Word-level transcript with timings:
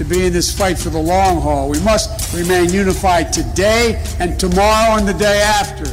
to 0.00 0.04
be 0.06 0.26
in 0.26 0.32
this 0.32 0.50
fight 0.50 0.78
for 0.78 0.88
the 0.88 0.98
long 0.98 1.42
haul. 1.42 1.68
We 1.68 1.78
must 1.80 2.34
remain 2.34 2.72
unified 2.72 3.34
today 3.34 4.02
and 4.18 4.38
tomorrow 4.38 4.96
and 4.96 5.06
the 5.06 5.12
day 5.12 5.42
after. 5.42 5.84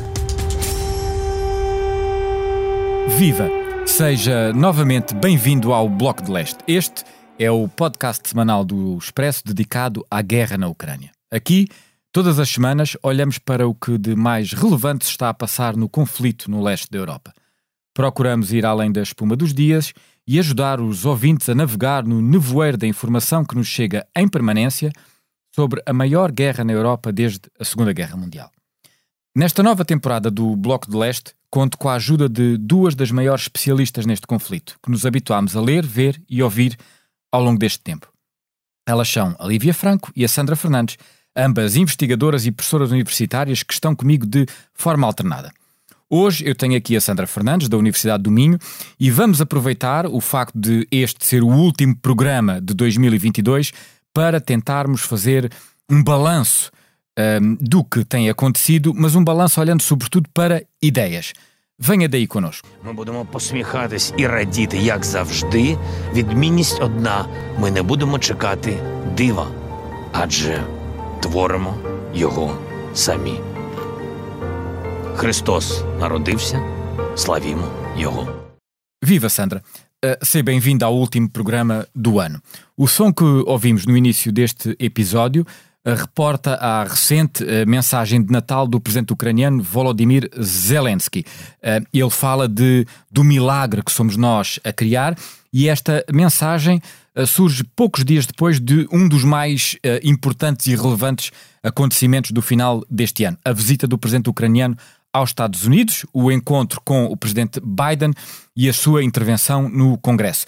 Viva! 3.17 3.49
Seja 3.85 4.53
novamente 4.53 5.13
bem-vindo 5.13 5.73
ao 5.73 5.89
Bloco 5.89 6.23
de 6.23 6.31
Leste. 6.31 6.59
Este 6.65 7.03
é 7.37 7.51
o 7.51 7.67
podcast 7.67 8.29
semanal 8.29 8.63
do 8.63 8.97
Expresso 8.97 9.43
dedicado 9.45 10.05
à 10.09 10.21
guerra 10.21 10.57
na 10.57 10.69
Ucrânia. 10.69 11.11
Aqui, 11.29 11.67
todas 12.13 12.39
as 12.39 12.47
semanas, 12.47 12.95
olhamos 13.03 13.37
para 13.37 13.67
o 13.67 13.75
que 13.75 13.97
de 13.97 14.15
mais 14.15 14.53
relevante 14.53 15.03
se 15.03 15.11
está 15.11 15.27
a 15.27 15.33
passar 15.33 15.75
no 15.75 15.89
conflito 15.89 16.49
no 16.49 16.63
leste 16.63 16.89
da 16.89 16.97
Europa. 16.97 17.33
Procuramos 17.97 18.53
ir 18.53 18.63
além 18.63 18.91
da 18.91 19.01
espuma 19.01 19.35
dos 19.35 19.55
dias 19.55 19.91
e 20.27 20.37
ajudar 20.37 20.79
os 20.79 21.03
ouvintes 21.03 21.49
a 21.49 21.55
navegar 21.55 22.03
no 22.03 22.21
nevoeiro 22.21 22.77
da 22.77 22.85
informação 22.85 23.43
que 23.43 23.55
nos 23.55 23.65
chega 23.65 24.05
em 24.15 24.27
permanência 24.27 24.91
sobre 25.51 25.81
a 25.83 25.91
maior 25.91 26.31
guerra 26.31 26.63
na 26.63 26.73
Europa 26.73 27.11
desde 27.11 27.49
a 27.59 27.65
Segunda 27.65 27.91
Guerra 27.91 28.15
Mundial. 28.15 28.51
Nesta 29.35 29.63
nova 29.63 29.83
temporada 29.83 30.29
do 30.29 30.55
Bloco 30.55 30.87
de 30.87 30.95
Leste, 30.95 31.33
conto 31.49 31.75
com 31.75 31.89
a 31.89 31.95
ajuda 31.95 32.29
de 32.29 32.55
duas 32.59 32.93
das 32.93 33.09
maiores 33.09 33.45
especialistas 33.45 34.05
neste 34.05 34.27
conflito, 34.27 34.77
que 34.83 34.91
nos 34.91 35.03
habituámos 35.03 35.55
a 35.55 35.61
ler, 35.61 35.83
ver 35.83 36.21
e 36.29 36.43
ouvir 36.43 36.77
ao 37.31 37.41
longo 37.41 37.57
deste 37.57 37.79
tempo. 37.79 38.13
Elas 38.87 39.09
são 39.09 39.35
a 39.39 39.47
Lívia 39.47 39.73
Franco 39.73 40.11
e 40.15 40.23
a 40.23 40.27
Sandra 40.27 40.55
Fernandes, 40.55 40.99
ambas 41.35 41.75
investigadoras 41.75 42.45
e 42.45 42.51
professoras 42.51 42.91
universitárias 42.91 43.63
que 43.63 43.73
estão 43.73 43.95
comigo 43.95 44.27
de 44.27 44.45
forma 44.71 45.07
alternada. 45.07 45.51
Hoje 46.14 46.46
eu 46.46 46.54
tenho 46.54 46.76
aqui 46.76 46.94
a 46.94 47.00
Sandra 47.00 47.26
Fernandes, 47.26 47.70
da 47.70 47.76
Universidade 47.78 48.22
do 48.22 48.30
Minho, 48.30 48.58
e 49.00 49.10
vamos 49.10 49.40
aproveitar 49.40 50.06
o 50.06 50.20
facto 50.20 50.58
de 50.58 50.86
este 50.90 51.24
ser 51.24 51.42
o 51.42 51.48
último 51.48 51.96
programa 51.96 52.60
de 52.60 52.74
2022 52.74 53.72
para 54.12 54.38
tentarmos 54.38 55.00
fazer 55.00 55.50
um 55.88 56.04
balanço 56.04 56.70
um, 57.18 57.56
do 57.60 57.82
que 57.82 58.04
tem 58.04 58.28
acontecido, 58.28 58.92
mas 58.94 59.14
um 59.14 59.24
balanço 59.24 59.58
olhando 59.60 59.82
sobretudo 59.82 60.28
para 60.34 60.62
ideias. 60.82 61.32
Venha 61.78 62.08
daí 62.08 62.26
connosco. 62.26 62.68
Ми 62.84 62.92
будемо 62.92 63.24
посміхатись 63.24 64.14
і 64.16 64.26
радіти, 64.26 64.78
як 64.78 65.04
завжди. 65.04 65.78
Відмінність 66.14 66.80
одна: 66.80 67.26
ми 67.58 67.70
не 67.70 67.82
будемо 67.82 68.18
чекати 68.18 68.78
дива, 69.16 69.46
адже 70.12 70.62
творимо 71.20 71.74
його 72.14 72.58
самі. 72.94 73.40
Христос 75.16 75.82
народився, 76.00 76.60
славімо 77.16 77.68
Його. 77.98 78.28
Viva 79.04 79.28
Sandra! 79.28 79.60
Uh, 80.04 80.16
seja 80.22 80.44
bem-vinda 80.44 80.86
ao 80.86 80.96
último 80.96 81.28
programa 81.28 81.86
do 81.94 82.18
ano. 82.18 82.40
O 82.76 82.88
som 82.88 83.12
que 83.12 83.24
ouvimos 83.24 83.86
no 83.86 83.96
início 83.96 84.32
deste 84.32 84.76
episódio 84.80 85.42
uh, 85.42 85.94
reporta 85.94 86.54
a 86.54 86.84
recente 86.84 87.44
uh, 87.44 87.66
mensagem 87.66 88.22
de 88.22 88.32
Natal 88.32 88.66
do 88.66 88.80
presidente 88.80 89.12
ucraniano 89.12 89.62
Volodymyr 89.62 90.28
Zelensky. 90.40 91.20
Uh, 91.20 91.86
ele 91.92 92.10
fala 92.10 92.48
de, 92.48 92.86
do 93.10 93.22
milagre 93.22 93.82
que 93.82 93.92
somos 93.92 94.16
nós 94.16 94.58
a 94.64 94.72
criar 94.72 95.16
e 95.52 95.68
esta 95.68 96.04
mensagem 96.12 96.80
uh, 97.16 97.26
surge 97.26 97.62
poucos 97.76 98.04
dias 98.04 98.26
depois 98.26 98.58
de 98.58 98.88
um 98.90 99.06
dos 99.08 99.22
mais 99.22 99.76
uh, 99.84 100.00
importantes 100.02 100.66
e 100.66 100.74
relevantes 100.74 101.30
acontecimentos 101.62 102.30
do 102.32 102.42
final 102.42 102.84
deste 102.90 103.24
ano, 103.24 103.38
a 103.44 103.52
visita 103.52 103.86
do 103.86 103.98
presidente 103.98 104.30
ucraniano 104.30 104.76
aos 105.17 105.31
Estados 105.31 105.63
Unidos, 105.63 106.05
o 106.13 106.31
encontro 106.31 106.79
com 106.81 107.05
o 107.05 107.17
presidente 107.17 107.59
Biden 107.59 108.13
e 108.55 108.69
a 108.69 108.73
sua 108.73 109.03
intervenção 109.03 109.67
no 109.67 109.97
Congresso. 109.97 110.45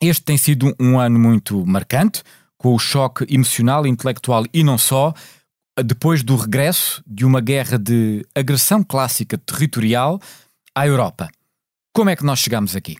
Este 0.00 0.24
tem 0.24 0.36
sido 0.36 0.74
um 0.78 0.98
ano 0.98 1.18
muito 1.18 1.64
marcante, 1.66 2.22
com 2.56 2.74
o 2.74 2.78
choque 2.78 3.26
emocional, 3.32 3.86
intelectual 3.86 4.44
e 4.52 4.62
não 4.62 4.76
só, 4.76 5.14
depois 5.84 6.22
do 6.22 6.36
regresso 6.36 7.02
de 7.06 7.24
uma 7.24 7.40
guerra 7.40 7.78
de 7.78 8.26
agressão 8.34 8.82
clássica 8.82 9.38
territorial 9.38 10.20
à 10.74 10.86
Europa. 10.86 11.28
Como 11.92 12.10
é 12.10 12.16
que 12.16 12.24
nós 12.24 12.38
chegamos 12.38 12.76
aqui? 12.76 12.96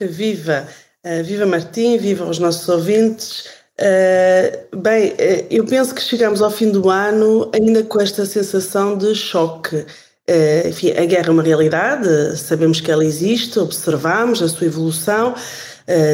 Viva! 0.00 0.68
Uh, 1.04 1.24
viva 1.24 1.46
Martim, 1.46 1.96
viva 1.96 2.26
os 2.26 2.38
nossos 2.38 2.68
ouvintes. 2.68 3.48
Uh, 3.80 4.76
bem, 4.76 5.12
uh, 5.12 5.46
eu 5.50 5.64
penso 5.64 5.94
que 5.94 6.02
chegamos 6.02 6.42
ao 6.42 6.50
fim 6.50 6.70
do 6.70 6.90
ano 6.90 7.50
ainda 7.54 7.82
com 7.82 7.98
esta 7.98 8.26
sensação 8.26 8.96
de 8.96 9.14
choque. 9.14 9.76
Uh, 9.76 10.68
enfim, 10.68 10.90
a 10.90 11.06
guerra 11.06 11.28
é 11.28 11.30
uma 11.30 11.42
realidade, 11.42 12.36
sabemos 12.36 12.78
que 12.78 12.90
ela 12.90 13.04
existe, 13.04 13.58
observamos 13.58 14.42
a 14.42 14.48
sua 14.48 14.66
evolução 14.66 15.34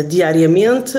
diariamente, 0.09 0.95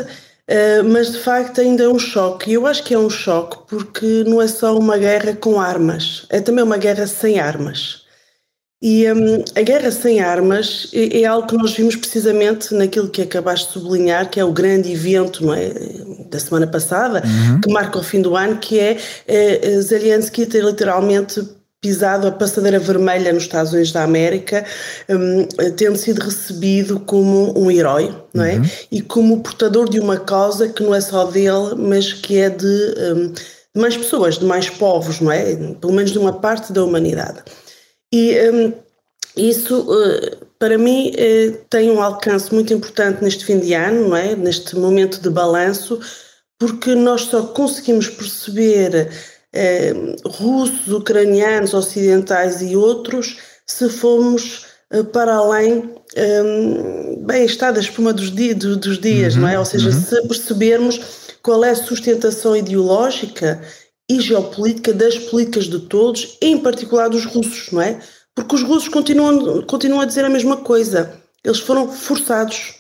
mas 0.86 1.12
de 1.12 1.18
facto 1.18 1.60
ainda 1.60 1.86
é 1.86 1.90
um 1.90 1.98
choque. 1.98 2.52
E 2.52 2.54
eu 2.54 2.68
acho 2.68 2.84
que 2.84 2.94
é 2.94 3.00
um 3.00 3.10
choque 3.10 3.58
porque 3.68 4.24
não 4.28 4.40
é 4.40 4.48
só 4.48 4.78
uma 4.78 5.00
guerra 5.00 5.36
com 5.36 5.60
armas, 5.60 6.28
é 6.30 6.40
também 6.40 6.64
uma 6.64 6.78
guerra 6.78 7.08
sem 7.08 7.40
armas. 7.40 8.07
E 8.82 9.12
um, 9.12 9.44
a 9.56 9.62
guerra 9.62 9.90
sem 9.90 10.20
armas 10.20 10.92
é, 10.94 11.22
é, 11.22 11.26
algo 11.26 11.48
que 11.48 11.58
nós 11.58 11.74
vimos 11.74 11.96
precisamente 11.96 12.74
naquilo 12.76 13.10
que 13.10 13.24
acabaste 13.24 13.68
de 13.68 13.74
sublinhar, 13.74 14.30
que 14.30 14.40
é 14.40 14.46
o 14.46 14.52
grande 14.52 14.92
evento 14.92 15.52
é, 15.52 15.74
da 16.30 16.40
semana 16.40 16.68
passada, 16.68 17.24
uhum. 17.26 17.62
que 17.62 17.72
marca 17.72 17.98
o 17.98 18.04
fim 18.04 18.22
do 18.22 18.36
ano, 18.36 18.58
que 18.58 18.80
é, 18.80 18.98
é 19.28 19.82
Zelensky 19.82 20.46
ter 20.46 20.64
literalmente 20.64 21.42
pisado 21.82 22.28
a 22.28 22.32
passadeira 22.32 22.80
vermelha 22.80 23.32
nos 23.34 23.44
Estados 23.44 23.72
Unidos 23.72 23.92
da 23.92 24.04
América, 24.04 24.64
um, 25.10 25.46
tendo 25.76 25.98
sido 25.98 26.22
recebido 26.22 27.00
como 27.00 27.58
um 27.58 27.72
herói, 27.72 28.14
não 28.34 28.44
é? 28.44 28.56
Uhum. 28.56 28.66
E 28.92 29.02
como 29.02 29.42
portador 29.42 29.90
de 29.90 30.00
uma 30.00 30.18
causa 30.18 30.68
que 30.70 30.84
não 30.84 30.94
é 30.94 31.02
só 31.02 31.26
dele, 31.26 31.76
mas 31.78 32.14
que 32.14 32.38
é 32.38 32.50
de, 32.50 32.66
um, 32.66 33.32
de 33.32 33.82
mais 33.82 33.96
pessoas, 33.96 34.38
de 34.38 34.46
mais 34.46 34.70
povos, 34.70 35.20
não 35.20 35.32
é? 35.32 35.56
Pelo 35.80 35.94
menos 35.94 36.12
de 36.12 36.20
uma 36.20 36.34
parte 36.34 36.74
da 36.74 36.84
humanidade. 36.84 37.42
E 38.12 38.36
um, 38.50 38.74
isso, 39.36 39.82
uh, 39.82 40.46
para 40.58 40.78
mim, 40.78 41.12
uh, 41.12 41.58
tem 41.70 41.92
um 41.92 42.02
alcance 42.02 42.54
muito 42.54 42.74
importante 42.74 43.24
neste 43.24 43.46
fim 43.46 43.60
de 43.60 43.74
ano, 43.74 44.10
não 44.10 44.18
é? 44.18 44.36
neste 44.36 44.76
momento 44.76 45.22
de 45.22 45.30
balanço, 45.30 46.00
porque 46.60 46.96
nós 46.96 47.22
só 47.22 47.44
conseguimos 47.44 48.10
perceber 48.10 49.10
uh, 49.54 50.30
russos, 50.30 50.88
ucranianos, 50.88 51.74
ocidentais 51.74 52.62
e 52.62 52.76
outros 52.76 53.38
se 53.66 53.90
formos 53.90 54.66
para 55.12 55.36
além 55.36 55.94
um, 56.18 57.26
bem 57.26 57.46
está 57.46 57.72
da 57.72 57.82
espuma 57.82 58.14
dos, 58.14 58.30
dos 58.30 59.00
dias, 59.00 59.36
uhum, 59.36 59.42
não 59.42 59.48
é? 59.50 59.60
Ou 59.60 59.66
seja, 59.66 59.90
uhum. 59.90 60.02
se 60.02 60.28
percebermos 60.28 61.00
qual 61.44 61.64
é 61.64 61.72
a 61.72 61.76
sustentação 61.76 62.56
ideológica 62.56 63.62
e 64.10 64.20
geopolítica 64.22 64.94
das 64.94 65.18
políticas 65.18 65.66
de 65.66 65.80
todos, 65.80 66.38
em 66.42 66.58
particular 66.58 67.10
dos 67.10 67.26
russos, 67.26 67.72
não 67.72 67.82
é? 67.82 68.00
Porque 68.34 68.56
os 68.56 68.64
russos 68.64 68.88
continuam, 68.90 69.62
continuam 69.64 70.02
a 70.02 70.06
dizer 70.06 70.24
a 70.24 70.30
mesma 70.30 70.58
coisa. 70.58 71.20
Eles 71.44 71.60
foram 71.60 71.92
forçados 71.92 72.76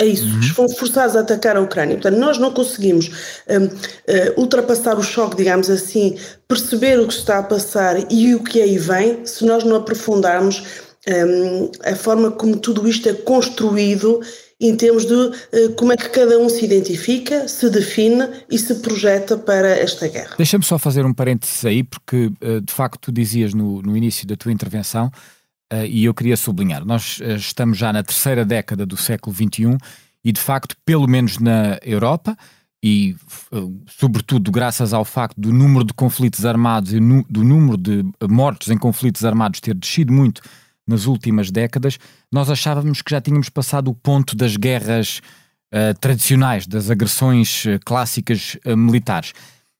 a 0.00 0.04
isso, 0.04 0.24
uhum. 0.24 0.42
foram 0.54 0.68
forçados 0.70 1.14
a 1.14 1.20
atacar 1.20 1.56
a 1.56 1.60
Ucrânia. 1.60 1.96
Portanto, 1.96 2.18
nós 2.18 2.38
não 2.38 2.50
conseguimos 2.50 3.10
um, 3.48 3.66
uh, 3.66 4.40
ultrapassar 4.40 4.98
o 4.98 5.02
choque, 5.02 5.36
digamos 5.36 5.68
assim, 5.68 6.16
perceber 6.48 6.98
o 6.98 7.06
que 7.06 7.12
está 7.12 7.38
a 7.38 7.42
passar 7.42 8.10
e 8.10 8.34
o 8.34 8.42
que 8.42 8.62
aí 8.62 8.78
vem, 8.78 9.26
se 9.26 9.44
nós 9.44 9.62
não 9.62 9.76
aprofundarmos 9.76 10.62
um, 11.06 11.70
a 11.84 11.94
forma 11.94 12.30
como 12.30 12.56
tudo 12.56 12.88
isto 12.88 13.08
é 13.08 13.12
construído 13.12 14.20
em 14.60 14.76
termos 14.76 15.06
de 15.06 15.14
uh, 15.14 15.32
como 15.76 15.92
é 15.92 15.96
que 15.96 16.08
cada 16.10 16.38
um 16.38 16.48
se 16.48 16.64
identifica, 16.64 17.48
se 17.48 17.70
define 17.70 18.28
e 18.50 18.58
se 18.58 18.74
projeta 18.76 19.38
para 19.38 19.68
esta 19.68 20.06
guerra. 20.06 20.34
Deixa-me 20.36 20.64
só 20.64 20.78
fazer 20.78 21.06
um 21.06 21.14
parênteses 21.14 21.64
aí, 21.64 21.82
porque 21.82 22.26
uh, 22.26 22.60
de 22.60 22.72
facto 22.72 22.98
tu 23.00 23.12
dizias 23.12 23.54
no, 23.54 23.80
no 23.80 23.96
início 23.96 24.26
da 24.26 24.36
tua 24.36 24.52
intervenção, 24.52 25.10
uh, 25.72 25.86
e 25.86 26.04
eu 26.04 26.12
queria 26.12 26.36
sublinhar, 26.36 26.84
nós 26.84 27.20
estamos 27.38 27.78
já 27.78 27.92
na 27.92 28.02
terceira 28.02 28.44
década 28.44 28.84
do 28.84 28.96
século 28.96 29.34
XXI 29.34 29.78
e 30.22 30.32
de 30.32 30.40
facto, 30.40 30.76
pelo 30.84 31.08
menos 31.08 31.38
na 31.38 31.78
Europa, 31.82 32.36
e 32.82 33.14
sobretudo 33.86 34.50
graças 34.50 34.92
ao 34.92 35.04
facto 35.04 35.38
do 35.38 35.52
número 35.52 35.84
de 35.84 35.92
conflitos 35.92 36.44
armados 36.46 36.92
e 36.92 36.98
do 36.98 37.44
número 37.44 37.76
de 37.76 38.04
mortos 38.28 38.68
em 38.68 38.78
conflitos 38.78 39.24
armados 39.24 39.60
ter 39.60 39.74
descido 39.74 40.12
muito 40.12 40.40
nas 40.90 41.06
últimas 41.06 41.50
décadas, 41.50 41.98
nós 42.30 42.50
achávamos 42.50 43.00
que 43.00 43.10
já 43.10 43.20
tínhamos 43.20 43.48
passado 43.48 43.88
o 43.90 43.94
ponto 43.94 44.36
das 44.36 44.56
guerras 44.56 45.20
uh, 45.72 45.98
tradicionais, 46.00 46.66
das 46.66 46.90
agressões 46.90 47.64
uh, 47.64 47.78
clássicas 47.84 48.56
uh, 48.66 48.76
militares. 48.76 49.32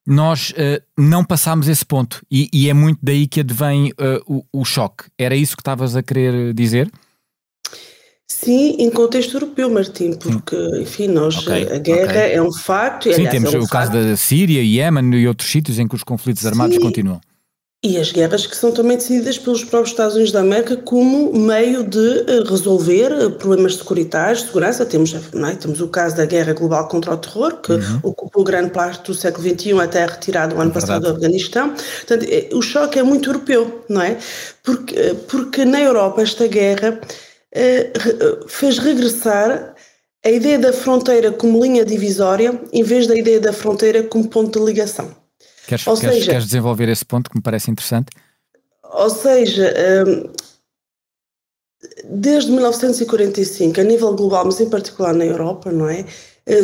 nós 0.07 0.51
não 0.97 1.23
passámos 1.23 1.67
esse 1.67 1.85
ponto 1.85 2.25
e, 2.29 2.49
e, 2.51 2.67
é 2.67 2.73
muito 2.73 2.99
daí 3.03 3.27
que 3.27 3.41
advém 3.41 3.93
o, 4.25 4.43
o, 4.51 4.65
choque. 4.65 5.03
Era 5.15 5.35
isso 5.35 5.55
que 5.55 5.61
estavas 5.61 5.95
a 5.95 6.01
querer 6.01 6.55
dizer? 6.55 6.91
Sim, 8.27 8.77
em 8.79 8.89
contexto 8.89 9.35
europeu, 9.35 9.69
Martim, 9.69 10.13
porque, 10.13 10.55
enfim, 10.81 11.07
nós, 11.07 11.37
okay, 11.37 11.71
a 11.71 11.77
guerra 11.77 12.11
okay. 12.11 12.33
é 12.33 12.41
um 12.41 12.51
facto. 12.51 13.03
Sim, 13.03 13.13
aliás, 13.13 13.31
temos 13.31 13.53
é 13.53 13.57
um 13.57 13.61
o 13.61 13.67
facto. 13.67 13.91
caso 13.91 13.91
da 13.91 14.17
Síria, 14.17 14.63
Iémen 14.63 15.13
e 15.13 15.27
outros 15.27 15.51
sítios 15.51 15.77
em 15.77 15.87
que 15.87 15.93
os 15.93 16.03
conflitos 16.03 16.45
armados 16.47 16.77
Sim. 16.77 16.81
continuam. 16.81 17.21
E 17.83 17.97
as 17.97 18.11
guerras 18.11 18.45
que 18.45 18.55
são 18.55 18.71
também 18.71 18.95
decididas 18.95 19.39
pelos 19.39 19.63
próprios 19.63 19.89
Estados 19.89 20.13
Unidos 20.13 20.31
da 20.31 20.41
América 20.41 20.77
como 20.77 21.33
meio 21.33 21.83
de 21.83 22.19
eh, 22.27 22.43
resolver 22.47 23.11
eh, 23.11 23.29
problemas 23.29 23.77
securitários, 23.77 24.43
segurança. 24.43 24.85
Temos, 24.85 25.15
é? 25.15 25.55
Temos 25.55 25.81
o 25.81 25.87
caso 25.87 26.15
da 26.15 26.27
guerra 26.27 26.53
global 26.53 26.87
contra 26.87 27.11
o 27.11 27.17
terror, 27.17 27.59
que 27.59 27.71
uhum. 27.71 27.99
ocupou 28.03 28.43
grande 28.43 28.69
parte 28.69 29.07
do 29.07 29.15
século 29.15 29.49
XXI 29.49 29.79
até 29.79 30.03
a 30.03 30.05
retirada 30.05 30.53
do 30.53 30.61
ano 30.61 30.69
é 30.69 30.73
passado 30.75 31.01
do 31.01 31.09
Afeganistão. 31.09 31.69
Portanto, 31.71 32.27
eh, 32.29 32.49
o 32.53 32.61
choque 32.61 32.99
é 32.99 33.03
muito 33.03 33.27
europeu, 33.27 33.83
não 33.89 34.03
é? 34.03 34.15
Porque, 34.61 35.15
porque 35.27 35.65
na 35.65 35.81
Europa 35.81 36.21
esta 36.21 36.45
guerra 36.45 37.01
fez 38.47 38.77
regressar 38.77 39.75
a 40.23 40.29
ideia 40.29 40.59
da 40.59 40.71
fronteira 40.71 41.31
como 41.31 41.61
linha 41.61 41.83
divisória 41.83 42.61
em 42.71 42.83
vez 42.83 43.07
da 43.07 43.15
ideia 43.15 43.39
da 43.39 43.51
fronteira 43.51 44.03
como 44.03 44.27
ponto 44.27 44.59
de 44.59 44.65
ligação. 44.65 45.20
Queres, 45.71 45.85
queres, 45.85 45.99
seja, 45.99 46.31
queres 46.31 46.45
desenvolver 46.45 46.89
esse 46.89 47.05
ponto 47.05 47.29
que 47.29 47.37
me 47.37 47.41
parece 47.41 47.71
interessante? 47.71 48.07
Ou 48.83 49.09
seja, 49.09 49.73
hum, 50.05 50.29
desde 52.09 52.51
1945, 52.51 53.79
a 53.79 53.83
nível 53.83 54.13
global, 54.13 54.43
mas 54.45 54.59
em 54.59 54.69
particular 54.69 55.13
na 55.13 55.25
Europa, 55.25 55.71
não 55.71 55.87
é? 55.87 56.05
Eh, 56.45 56.61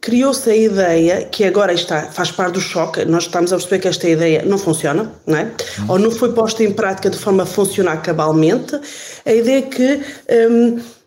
criou-se 0.00 0.48
a 0.48 0.56
ideia, 0.56 1.24
que 1.26 1.44
agora 1.44 1.74
está, 1.74 2.10
faz 2.10 2.30
parte 2.30 2.54
do 2.54 2.60
choque, 2.60 3.04
nós 3.04 3.24
estamos 3.24 3.52
a 3.52 3.56
perceber 3.56 3.80
que 3.80 3.88
esta 3.88 4.08
ideia 4.08 4.42
não 4.46 4.56
funciona, 4.56 5.12
não 5.26 5.36
é? 5.36 5.44
Hum. 5.80 5.84
Ou 5.88 5.98
não 5.98 6.10
foi 6.10 6.32
posta 6.32 6.64
em 6.64 6.72
prática 6.72 7.10
de 7.10 7.18
forma 7.18 7.42
a 7.42 7.46
funcionar 7.46 8.00
cabalmente, 8.00 8.80
a 9.26 9.32
ideia 9.32 9.60
que. 9.60 10.00
Um, 10.50 10.97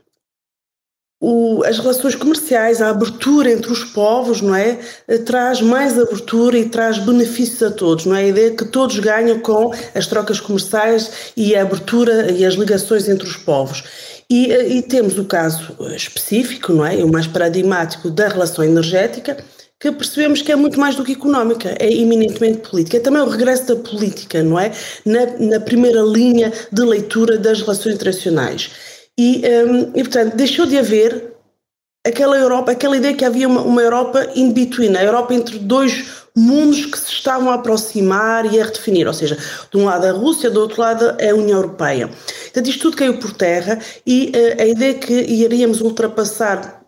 o, 1.22 1.64
as 1.64 1.78
relações 1.78 2.16
comerciais, 2.16 2.82
a 2.82 2.90
abertura 2.90 3.52
entre 3.52 3.72
os 3.72 3.84
povos, 3.84 4.42
não 4.42 4.56
é? 4.56 4.80
Eh, 5.08 5.20
traz 5.20 5.62
mais 5.62 5.98
abertura 5.98 6.58
e 6.58 6.68
traz 6.68 6.98
benefícios 6.98 7.62
a 7.62 7.70
todos, 7.70 8.08
não 8.08 8.16
é? 8.16 8.22
A 8.22 8.28
ideia 8.28 8.52
que 8.52 8.66
todos 8.66 8.98
ganham 8.98 9.40
com 9.40 9.72
as 9.94 10.08
trocas 10.08 10.40
comerciais 10.40 11.32
e 11.38 11.56
a 11.56 11.62
abertura 11.62 12.32
e 12.32 12.44
as 12.44 12.56
ligações 12.56 13.08
entre 13.08 13.28
os 13.28 13.36
povos. 13.36 13.84
E, 14.28 14.52
eh, 14.52 14.68
e 14.70 14.82
temos 14.82 15.20
o 15.20 15.26
caso 15.26 15.78
específico, 15.96 16.74
não 16.74 16.84
é? 16.84 16.96
O 17.04 17.12
mais 17.12 17.28
paradigmático 17.28 18.10
da 18.10 18.28
relação 18.28 18.66
energética, 18.66 19.38
que 19.80 19.92
percebemos 19.92 20.42
que 20.42 20.52
é 20.52 20.56
muito 20.56 20.80
mais 20.80 20.96
do 20.96 21.04
que 21.04 21.12
económica, 21.12 21.76
é 21.80 21.92
eminentemente 21.92 22.68
política. 22.68 22.98
É 22.98 23.00
também 23.00 23.22
o 23.22 23.30
regresso 23.30 23.68
da 23.68 23.76
política, 23.76 24.42
não 24.42 24.60
é? 24.60 24.72
Na, 25.06 25.26
na 25.40 25.60
primeira 25.60 26.02
linha 26.02 26.52
de 26.72 26.82
leitura 26.82 27.38
das 27.38 27.62
relações 27.62 27.96
internacionais. 27.96 28.72
E, 29.24 29.44
um, 29.46 29.92
e, 29.94 30.04
portanto, 30.04 30.36
deixou 30.36 30.66
de 30.66 30.80
haver 30.80 31.36
aquela 32.04 32.36
Europa, 32.36 32.72
aquela 32.72 32.98
ideia 32.98 33.14
que 33.14 33.24
havia 33.24 33.48
uma, 33.48 33.62
uma 33.62 33.80
Europa 33.80 34.32
in 34.34 34.52
between, 34.52 34.98
a 34.98 35.04
Europa 35.04 35.32
entre 35.36 35.60
dois 35.60 36.26
mundos 36.36 36.88
que 36.88 36.98
se 36.98 37.12
estavam 37.12 37.52
a 37.52 37.54
aproximar 37.54 38.52
e 38.52 38.60
a 38.60 38.66
redefinir, 38.66 39.06
ou 39.06 39.14
seja, 39.14 39.38
de 39.70 39.78
um 39.78 39.86
lado 39.86 40.08
a 40.08 40.12
Rússia, 40.12 40.50
do 40.50 40.60
outro 40.60 40.82
lado 40.82 41.06
a 41.06 41.36
União 41.36 41.60
Europeia. 41.60 42.08
Portanto, 42.08 42.68
isto 42.68 42.82
tudo 42.82 42.98
caiu 42.98 43.20
por 43.20 43.32
terra 43.34 43.78
e 44.08 44.32
uh, 44.34 44.62
a 44.64 44.66
ideia 44.66 44.96
que 44.96 45.14
iríamos 45.14 45.82
ultrapassar 45.82 46.82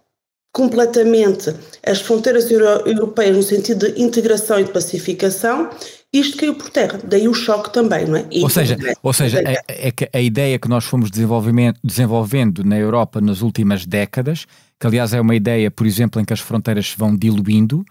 completamente 0.51 1.55
as 1.85 2.01
fronteiras 2.01 2.49
euro 2.49 2.65
europeias 2.87 3.37
no 3.37 3.43
sentido 3.43 3.91
de 3.91 4.01
integração 4.01 4.59
e 4.59 4.63
de 4.63 4.71
pacificação 4.71 5.69
isto 6.13 6.37
caiu 6.37 6.53
por 6.53 6.69
terra, 6.69 6.99
daí 7.03 7.27
o 7.27 7.33
choque 7.33 7.73
também, 7.73 8.05
não 8.05 8.17
é? 8.17 8.25
E 8.31 8.43
ou 8.43 8.49
seja, 8.49 8.77
ou 9.01 9.11
seja 9.11 9.39
é, 9.39 9.87
é, 9.87 9.91
que 9.91 10.07
a 10.13 10.21
ideia 10.21 10.59
que 10.59 10.69
nós 10.69 10.85
fomos 10.85 11.09
desenvolvendo 11.09 12.63
na 12.63 12.77
Europa 12.77 13.19
nas 13.19 13.41
últimas 13.41 13.83
décadas, 13.83 14.45
que 14.79 14.85
aliás 14.85 15.11
é 15.13 15.19
uma 15.19 15.33
ideia, 15.35 15.71
por 15.71 15.87
exemplo, 15.87 16.21
em 16.21 16.25
que 16.25 16.31
as 16.31 16.39
fronteiras 16.39 16.91
se 16.91 16.97
vão 16.97 17.15
diluindo 17.15 17.83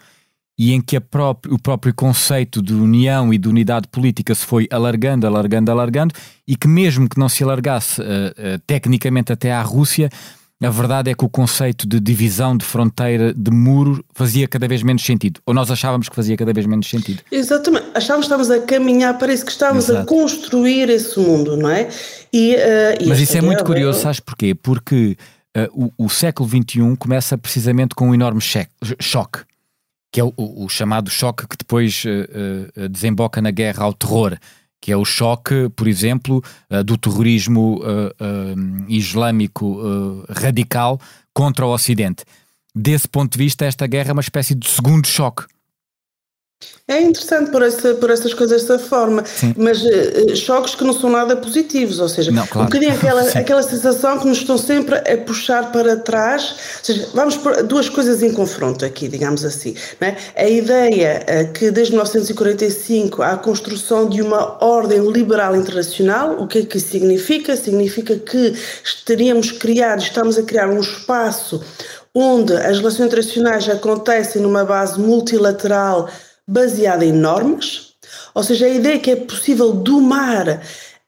e 0.57 0.73
em 0.73 0.81
que 0.81 0.97
o 0.97 1.59
próprio 1.59 1.95
conceito 1.95 2.63
de 2.63 2.75
união 2.75 3.35
e 3.35 3.39
de 3.39 3.49
unidade 3.49 3.89
política 3.89 4.35
se 4.35 4.47
foi 4.47 4.69
alargando, 4.71 5.27
alargando, 5.27 5.71
alargando, 5.73 6.15
e 6.47 6.55
que 6.55 6.69
mesmo 6.69 7.09
que 7.09 7.19
não 7.19 7.29
se 7.29 7.43
alargasse 7.43 8.01
uh, 8.01 8.05
uh, 8.05 8.59
tecnicamente 8.67 9.33
até 9.33 9.51
à 9.51 9.63
Rússia, 9.63 10.11
a 10.67 10.71
verdade 10.71 11.11
é 11.11 11.15
que 11.15 11.25
o 11.25 11.29
conceito 11.29 11.87
de 11.89 11.99
divisão 11.99 12.57
de 12.57 12.65
fronteira, 12.65 13.35
de 13.35 13.51
muro, 13.51 14.05
fazia 14.15 14.47
cada 14.47 14.69
vez 14.69 14.83
menos 14.83 15.03
sentido. 15.05 15.41
Ou 15.45 15.53
nós 15.53 15.71
achávamos 15.71 16.09
que 16.09 16.15
fazia 16.15 16.37
cada 16.37 16.53
vez 16.53 16.67
menos 16.67 16.89
sentido. 16.89 17.23
Exatamente. 17.31 17.87
Achávamos 17.95 18.27
que 18.27 18.35
estávamos 18.35 18.51
a 18.51 18.67
caminhar 18.67 19.19
para 19.19 19.33
isso, 19.33 19.45
que 19.45 19.51
estávamos 19.51 19.89
Exato. 19.89 20.03
a 20.03 20.07
construir 20.07 20.89
esse 20.89 21.19
mundo, 21.19 21.57
não 21.57 21.69
é? 21.69 21.89
E, 22.33 22.55
uh, 22.55 23.03
e 23.03 23.09
Mas 23.09 23.21
isso 23.21 23.37
é 23.37 23.41
muito 23.41 23.65
curioso, 23.65 23.99
é... 23.99 24.03
sabes 24.03 24.21
porquê? 24.21 24.55
Porque 24.55 25.17
uh, 25.57 25.91
o, 25.99 26.07
o, 26.07 26.09
século 26.09 26.49
XXI 26.49 26.97
começa 26.99 27.37
precisamente 27.37 27.95
com 27.95 28.11
um 28.11 28.15
enorme 28.15 28.41
choque, 28.41 29.41
que 30.13 30.21
é 30.21 30.25
o, 30.25 30.33
o, 30.37 30.69
chamado 30.69 31.11
choque 31.11 31.47
que 31.49 31.57
depois 31.57 32.05
uh, 32.05 32.89
desemboca 32.89 33.43
na 33.43 33.51
guerra 33.51 33.85
ao 33.85 33.93
terror 33.93 34.39
que 34.83 34.91
é 34.91 34.97
o 34.97 35.05
choque, 35.05 35.71
por 35.77 35.87
exemplo, 35.87 36.43
uh, 36.69 36.83
do 36.83 36.99
terrorismo 36.99 37.81
uh, 37.81 38.09
uh, 38.09 38.85
islâmico 38.89 39.81
radical 40.29 41.01
contra 41.33 41.65
o 41.65 41.73
Ocidente. 41.73 42.25
Desse 42.75 43.09
ponto 43.09 43.33
de 43.33 43.39
vista, 43.39 43.65
esta 43.65 43.87
guerra 43.87 44.11
é 44.11 44.13
uma 44.13 44.21
espécie 44.21 44.57
de 44.57 44.69
segundo 44.69 45.07
choque. 45.07 45.45
É 46.89 47.01
interessante 47.01 47.51
por, 47.53 47.63
essa, 47.63 47.95
por 47.95 48.11
essas 48.11 48.35
coisas 48.35 48.63
dessa 48.63 48.77
forma, 48.77 49.25
Sim. 49.25 49.55
mas 49.57 49.83
uh, 49.83 50.37
choques 50.37 50.75
que 50.75 50.83
não 50.83 50.93
são 50.93 51.09
nada 51.09 51.37
positivos, 51.37 52.01
ou 52.01 52.09
seja, 52.09 52.33
não, 52.33 52.45
claro. 52.45 52.63
um 52.63 52.65
bocadinho 52.65 52.93
aquela, 52.99 53.23
aquela 53.23 53.63
sensação 53.63 54.19
que 54.19 54.27
nos 54.27 54.39
estão 54.39 54.59
sempre 54.59 54.97
a 54.97 55.17
puxar 55.19 55.71
para 55.71 55.97
trás, 55.97 56.51
ou 56.79 56.85
seja, 56.85 57.09
vamos 57.15 57.37
por 57.37 57.63
duas 57.63 57.89
coisas 57.89 58.21
em 58.23 58.33
confronto 58.33 58.85
aqui, 58.85 59.07
digamos 59.07 59.45
assim, 59.45 59.77
é? 60.01 60.17
a 60.37 60.49
ideia 60.49 61.23
uh, 61.23 61.53
que 61.53 61.71
desde 61.71 61.93
1945 61.93 63.23
há 63.23 63.31
a 63.31 63.37
construção 63.37 64.09
de 64.09 64.21
uma 64.21 64.63
ordem 64.63 65.09
liberal 65.09 65.55
internacional, 65.55 66.43
o 66.43 66.49
que 66.49 66.59
é 66.59 66.63
que 66.63 66.79
isso 66.79 66.89
significa? 66.89 67.57
Significa 67.57 68.17
que 68.17 68.55
estaríamos 68.85 69.53
criar, 69.53 69.99
estamos 69.99 70.37
a 70.37 70.43
criar 70.43 70.69
um 70.69 70.81
espaço 70.81 71.63
onde 72.15 72.55
as 72.55 72.79
relações 72.79 73.07
internacionais 73.07 73.69
acontecem 73.69 74.43
numa 74.43 74.65
base 74.65 75.01
multilateral 75.01 76.09
baseada 76.53 77.05
em 77.05 77.13
normas, 77.13 77.95
ou 78.35 78.43
seja, 78.43 78.67
a 78.67 78.69
ideia 78.69 78.99
que 78.99 79.11
é 79.11 79.17
possível 79.17 79.73
domar 79.73 80.61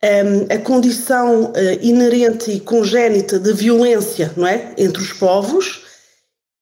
um, 0.05 0.55
a 0.55 0.59
condição 0.59 1.45
uh, 1.45 1.53
inerente 1.81 2.51
e 2.51 2.61
congénita 2.61 3.39
de 3.39 3.53
violência 3.53 4.33
não 4.37 4.47
é? 4.47 4.73
entre 4.77 5.03
os 5.03 5.13
povos. 5.13 5.83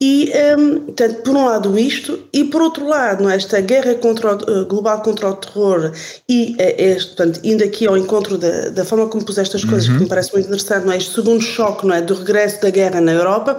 E, 0.04 0.32
um, 0.58 0.80
portanto, 0.80 1.22
por 1.22 1.36
um 1.36 1.44
lado 1.44 1.78
isto, 1.78 2.28
e 2.32 2.42
por 2.42 2.60
outro 2.60 2.88
lado, 2.88 3.30
é? 3.30 3.36
esta 3.36 3.60
guerra 3.60 3.94
contra 3.94 4.34
o, 4.34 4.62
uh, 4.62 4.66
global 4.66 5.00
contra 5.00 5.28
o 5.28 5.36
terror, 5.36 5.92
e 6.28 6.56
uh, 6.58 6.74
este, 6.76 7.14
portanto, 7.14 7.40
indo 7.44 7.62
aqui 7.62 7.86
ao 7.86 7.96
encontro 7.96 8.36
da, 8.36 8.70
da 8.70 8.84
forma 8.84 9.06
como 9.06 9.24
pus 9.24 9.38
estas 9.38 9.64
coisas, 9.64 9.88
uhum. 9.88 9.98
que 9.98 10.02
me 10.02 10.08
parece 10.08 10.32
muito 10.32 10.46
interessante, 10.46 10.86
não 10.86 10.92
é? 10.92 10.96
este 10.96 11.14
segundo 11.14 11.40
choque 11.40 11.86
não 11.86 11.94
é? 11.94 12.00
do 12.00 12.14
regresso 12.14 12.60
da 12.60 12.70
guerra 12.70 13.00
na 13.00 13.12
Europa, 13.12 13.56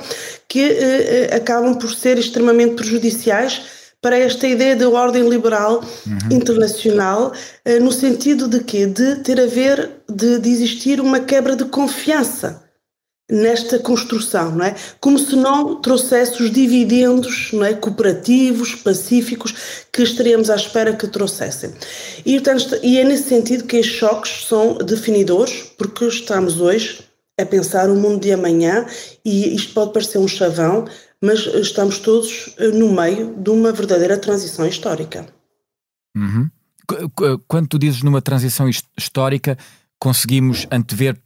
que 0.49 0.65
uh, 0.65 1.35
acabam 1.35 1.75
por 1.75 1.93
ser 1.95 2.17
extremamente 2.17 2.75
prejudiciais 2.75 3.82
para 4.03 4.19
esta 4.19 4.45
ideia 4.45 4.75
de 4.75 4.83
ordem 4.83 5.27
liberal 5.29 5.81
uhum. 6.05 6.35
internacional, 6.35 7.31
eh, 7.63 7.79
no 7.79 7.89
sentido 7.89 8.49
de 8.49 8.59
que 8.59 8.85
de 8.85 9.15
ter 9.23 9.39
a 9.39 9.45
ver, 9.45 9.89
de, 10.09 10.39
de, 10.39 10.49
existir 10.49 10.99
uma 10.99 11.21
quebra 11.21 11.55
de 11.55 11.63
confiança 11.63 12.61
nesta 13.31 13.79
construção, 13.79 14.51
não 14.51 14.65
é? 14.65 14.75
Como 14.99 15.17
se 15.17 15.37
não 15.37 15.79
trouxesse 15.79 16.43
os 16.43 16.51
dividendos, 16.51 17.51
não 17.53 17.63
é, 17.63 17.73
cooperativos, 17.73 18.75
pacíficos 18.75 19.85
que 19.89 20.03
estaríamos 20.03 20.49
à 20.49 20.55
espera 20.55 20.93
que 20.93 21.07
trouxessem. 21.07 21.71
E, 22.25 22.33
portanto, 22.33 22.77
e 22.83 22.99
é 22.99 23.05
nesse 23.05 23.29
sentido 23.29 23.63
que 23.63 23.77
estes 23.77 23.95
choques 23.95 24.45
são 24.49 24.75
definidores, 24.79 25.63
porque 25.77 26.05
estamos 26.05 26.59
hoje 26.59 27.05
a 27.39 27.45
pensar 27.45 27.89
o 27.89 27.95
mundo 27.95 28.19
de 28.19 28.33
amanhã 28.33 28.85
e 29.23 29.55
isto 29.55 29.73
pode 29.73 29.93
parecer 29.93 30.17
um 30.17 30.27
chavão, 30.27 30.85
mas 31.23 31.47
estamos 31.47 31.99
todos 31.99 32.53
eh, 32.57 32.67
no 32.67 32.91
meio 32.91 33.33
de 33.37 33.49
uma 33.49 33.71
verdadeira 33.71 34.17
transição 34.17 34.67
histórica. 34.67 35.25
Uhum. 36.13 36.49
Quando 37.47 37.69
tu 37.69 37.79
dizes 37.79 38.03
numa 38.03 38.21
transição 38.21 38.69
histórica, 38.97 39.57
conseguimos 39.97 40.67
antever 40.69 41.17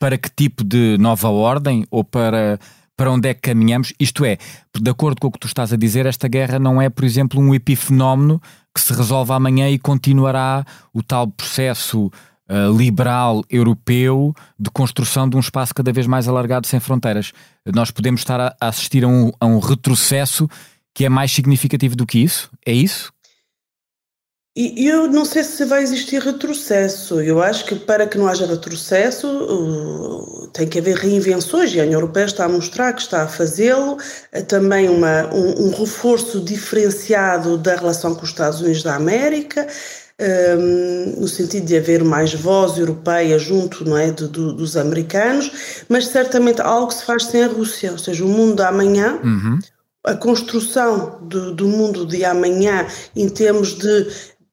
para 0.00 0.18
que 0.18 0.28
tipo 0.28 0.64
de 0.64 0.98
nova 0.98 1.28
ordem 1.28 1.86
ou 1.92 2.02
para, 2.02 2.58
para 2.96 3.12
onde 3.12 3.28
é 3.28 3.34
que 3.34 3.42
caminhamos? 3.42 3.92
Isto 4.00 4.24
é, 4.24 4.36
de 4.76 4.90
acordo 4.90 5.20
com 5.20 5.28
o 5.28 5.30
que 5.30 5.38
tu 5.38 5.46
estás 5.46 5.72
a 5.72 5.76
dizer, 5.76 6.06
esta 6.06 6.26
guerra 6.26 6.58
não 6.58 6.82
é, 6.82 6.90
por 6.90 7.04
exemplo, 7.04 7.40
um 7.40 7.54
epifenómeno 7.54 8.42
que 8.74 8.80
se 8.80 8.92
resolve 8.92 9.32
amanhã 9.32 9.70
e 9.70 9.78
continuará 9.78 10.64
o 10.92 11.04
tal 11.04 11.28
processo 11.28 12.10
uh, 12.48 12.76
liberal 12.76 13.44
europeu 13.50 14.34
de 14.58 14.70
construção 14.70 15.28
de 15.28 15.36
um 15.36 15.40
espaço 15.40 15.74
cada 15.74 15.92
vez 15.92 16.06
mais 16.06 16.28
alargado 16.28 16.66
sem 16.66 16.80
fronteiras. 16.80 17.32
Nós 17.74 17.90
podemos 17.90 18.20
estar 18.20 18.40
a, 18.40 18.56
a 18.60 18.68
assistir 18.68 19.04
a 19.04 19.08
um, 19.08 19.30
a 19.40 19.46
um 19.46 19.58
retrocesso 19.58 20.48
que 20.94 21.04
é 21.04 21.08
mais 21.08 21.30
significativo 21.30 21.94
do 21.94 22.06
que 22.06 22.18
isso? 22.18 22.50
É 22.64 22.72
isso? 22.72 23.12
E 24.58 24.88
eu 24.88 25.06
não 25.06 25.26
sei 25.26 25.44
se 25.44 25.66
vai 25.66 25.82
existir 25.82 26.18
retrocesso. 26.22 27.20
Eu 27.20 27.42
acho 27.42 27.66
que 27.66 27.74
para 27.74 28.06
que 28.06 28.16
não 28.16 28.26
haja 28.26 28.46
retrocesso 28.46 29.28
tem 30.54 30.66
que 30.66 30.78
haver 30.78 30.96
reinvenções 30.96 31.74
e 31.74 31.78
a 31.78 31.82
União 31.82 32.00
Europeia 32.00 32.24
está 32.24 32.46
a 32.46 32.48
mostrar 32.48 32.94
que 32.94 33.02
está 33.02 33.24
a 33.24 33.28
fazê-lo. 33.28 33.98
Também 34.48 34.88
uma, 34.88 35.26
um, 35.26 35.66
um, 35.66 35.70
reforço 35.78 36.40
diferenciado 36.40 37.58
da 37.58 37.76
relação 37.76 38.14
com 38.14 38.22
os 38.22 38.30
Estados 38.30 38.62
Unidos 38.62 38.82
da 38.82 38.94
América. 38.94 39.68
Um, 40.18 41.20
no 41.20 41.28
sentido 41.28 41.66
de 41.66 41.76
haver 41.76 42.02
mais 42.02 42.32
voz 42.32 42.78
europeia 42.78 43.38
junto 43.38 43.84
não 43.84 43.98
é, 43.98 44.10
de, 44.10 44.26
de, 44.26 44.54
dos 44.54 44.74
americanos, 44.74 45.84
mas 45.90 46.06
certamente 46.06 46.62
algo 46.62 46.90
se 46.90 47.04
faz 47.04 47.24
sem 47.24 47.44
a 47.44 47.48
Rússia, 47.48 47.92
ou 47.92 47.98
seja, 47.98 48.24
o 48.24 48.28
mundo 48.28 48.54
da 48.54 48.68
amanhã, 48.68 49.20
uhum. 49.22 49.58
a 50.04 50.14
construção 50.14 51.18
do, 51.20 51.54
do 51.54 51.68
mundo 51.68 52.06
de 52.06 52.24
amanhã 52.24 52.86
em 53.14 53.28
termos 53.28 53.74
de 53.74 54.06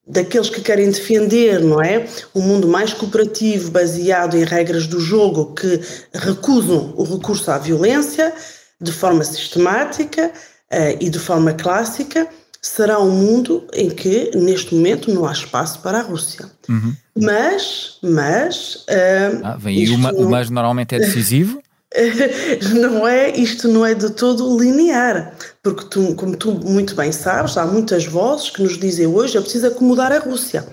daqueles 0.05 0.49
que 0.49 0.61
querem 0.61 0.91
defender, 0.91 1.61
não 1.61 1.81
é? 1.81 2.05
Um 2.35 2.41
mundo 2.41 2.67
mais 2.67 2.93
cooperativo, 2.93 3.71
baseado 3.71 4.35
em 4.35 4.43
regras 4.43 4.85
do 4.85 4.99
jogo 4.99 5.53
que 5.53 5.79
recusam 6.13 6.93
o 6.97 7.03
recurso 7.03 7.49
à 7.49 7.57
violência 7.57 8.33
de 8.81 8.91
forma 8.91 9.23
sistemática 9.23 10.27
uh, 10.27 10.97
e 10.99 11.09
de 11.09 11.19
forma 11.19 11.53
clássica, 11.53 12.27
será 12.63 12.97
um 12.97 13.11
mundo 13.11 13.67
em 13.73 13.89
que, 13.89 14.31
neste 14.33 14.73
momento, 14.73 15.13
não 15.13 15.25
há 15.25 15.33
espaço 15.33 15.79
para 15.81 15.99
a 15.99 16.01
Rússia. 16.01 16.49
Uhum. 16.69 16.95
Mas, 17.13 17.97
mas... 18.01 18.85
Uh, 18.89 19.41
ah, 19.43 19.57
vem 19.59 19.79
aí 19.79 19.89
uma, 19.89 20.13
o 20.13 20.29
mas 20.29 20.49
normalmente 20.49 20.95
é 20.95 20.99
decisivo? 20.99 21.61
não 22.73 23.05
é, 23.05 23.37
isto 23.37 23.67
não 23.67 23.85
é 23.85 23.93
de 23.93 24.09
todo 24.11 24.57
linear, 24.57 25.35
porque 25.61 25.85
tu, 25.91 26.15
como 26.15 26.37
tu 26.37 26.53
muito 26.53 26.95
bem 26.95 27.11
sabes, 27.11 27.57
há 27.57 27.67
muitas 27.67 28.05
vozes 28.05 28.49
que 28.49 28.63
nos 28.63 28.79
dizem 28.79 29.07
hoje 29.07 29.37
é 29.37 29.41
preciso 29.41 29.67
acomodar 29.67 30.11
a 30.13 30.19
Rússia. 30.19 30.65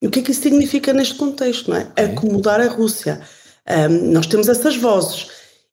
E 0.00 0.06
o 0.06 0.10
que 0.10 0.20
é 0.20 0.22
que 0.22 0.30
isso 0.30 0.42
significa 0.42 0.92
neste 0.92 1.14
contexto, 1.14 1.70
não 1.70 1.76
é? 1.76 1.86
é. 1.96 2.04
Acomodar 2.04 2.60
a 2.60 2.68
Rússia. 2.68 3.20
Um, 3.68 4.12
nós 4.12 4.26
temos 4.26 4.48
essas 4.48 4.76
vozes 4.76 5.28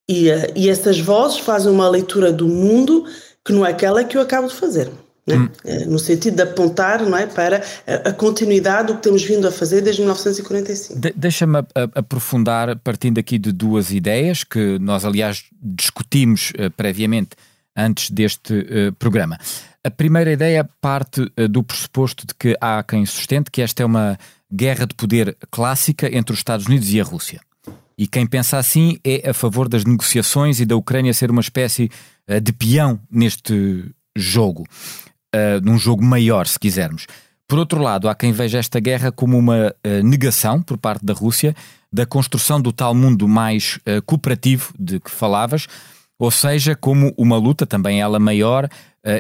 e, 0.10 0.30
uh, 0.30 0.52
e 0.56 0.70
essas 0.70 1.00
vozes 1.00 1.40
fazem 1.40 1.72
uma 1.72 1.90
leitura 1.90 2.32
do 2.34 2.48
mundo 2.48 3.06
que 3.46 3.54
não 3.54 3.66
é 3.66 3.72
aquela 3.72 4.04
que 4.04 4.18
eu 4.18 4.22
acabo 4.22 4.48
de 4.48 4.56
fazer. 4.56 4.92
Né? 5.26 5.38
Hum. 5.38 5.50
Eh, 5.64 5.86
no 5.86 5.98
sentido 5.98 6.36
de 6.36 6.42
apontar 6.42 7.02
não 7.02 7.18
é, 7.18 7.26
para 7.26 7.64
a, 7.88 8.12
continuidade 8.12 8.88
do 8.88 8.96
que 8.96 9.04
temos 9.04 9.24
vindo 9.24 9.48
a 9.48 9.52
fazer 9.52 9.82
desde 9.82 10.02
1945. 10.02 11.00
De, 11.00 11.14
Deixa-me 11.16 11.60
aprofundar, 11.96 12.78
partindo 12.80 13.20
aqui 13.20 13.40
de 13.40 13.54
duas 13.54 13.92
ideias 13.92 14.44
que 14.44 14.78
nós, 14.80 15.06
aliás, 15.06 15.46
discutimos 15.62 16.52
uh, 16.52 16.70
previamente 16.76 17.38
antes 17.76 18.10
deste 18.10 18.54
uh, 18.54 18.94
programa. 19.00 19.40
A 19.82 19.90
primeira 19.90 20.32
ideia 20.32 20.70
parte 20.82 21.22
uh, 21.22 21.48
do 21.48 21.64
pressuposto 21.64 22.28
de 22.28 22.34
que 22.34 22.58
há 22.60 22.84
quem 22.84 23.06
sustente 23.06 23.50
que 23.50 23.62
esta 23.62 23.82
é 23.82 23.86
uma 23.86 24.18
guerra 24.54 24.86
de 24.86 24.94
poder 24.94 25.38
clássica 25.50 26.14
entre 26.14 26.34
os 26.34 26.40
Estados 26.40 26.66
Unidos 26.66 26.92
e 26.92 27.00
a 27.00 27.04
Rússia. 27.04 27.40
E 27.98 28.08
quem 28.08 28.28
pensa 28.28 28.58
assim 28.58 28.98
é 29.06 29.30
a 29.30 29.34
favor 29.34 29.70
das 29.70 29.86
negociações 29.86 30.60
e 30.60 30.66
da 30.66 30.76
Ucrânia 30.76 31.14
ser 31.14 31.32
uma 31.32 31.42
espécie 31.42 31.90
de 32.42 32.52
peão 32.52 33.00
neste 33.10 33.86
jogo 34.16 34.66
uh, 35.34 35.64
num 35.64 35.78
jogo 35.78 36.04
maior, 36.04 36.48
se 36.48 36.60
quisermos. 36.60 37.08
Por 37.48 37.60
outro 37.60 37.82
lado, 37.82 38.08
há 38.08 38.16
quem 38.16 38.32
veja 38.32 38.58
esta 38.60 38.80
guerra 38.80 39.12
como 39.12 39.38
uma 39.38 39.68
uh, 39.68 40.04
negação 40.04 40.62
por 40.62 40.78
parte 40.78 41.06
da 41.06 41.14
Rússia 41.14 41.56
da 41.92 42.06
construção 42.06 42.60
do 42.60 42.74
tal 42.74 42.96
mundo 42.96 43.28
mais 43.28 43.80
uh, 43.88 44.02
cooperativo 44.06 44.74
de 44.80 45.00
que 45.00 45.12
falavas, 45.12 45.68
ou 46.18 46.32
seja, 46.32 46.76
como 46.76 47.14
uma 47.18 47.38
luta, 47.38 47.66
também 47.66 48.02
ela 48.02 48.20
maior, 48.20 48.70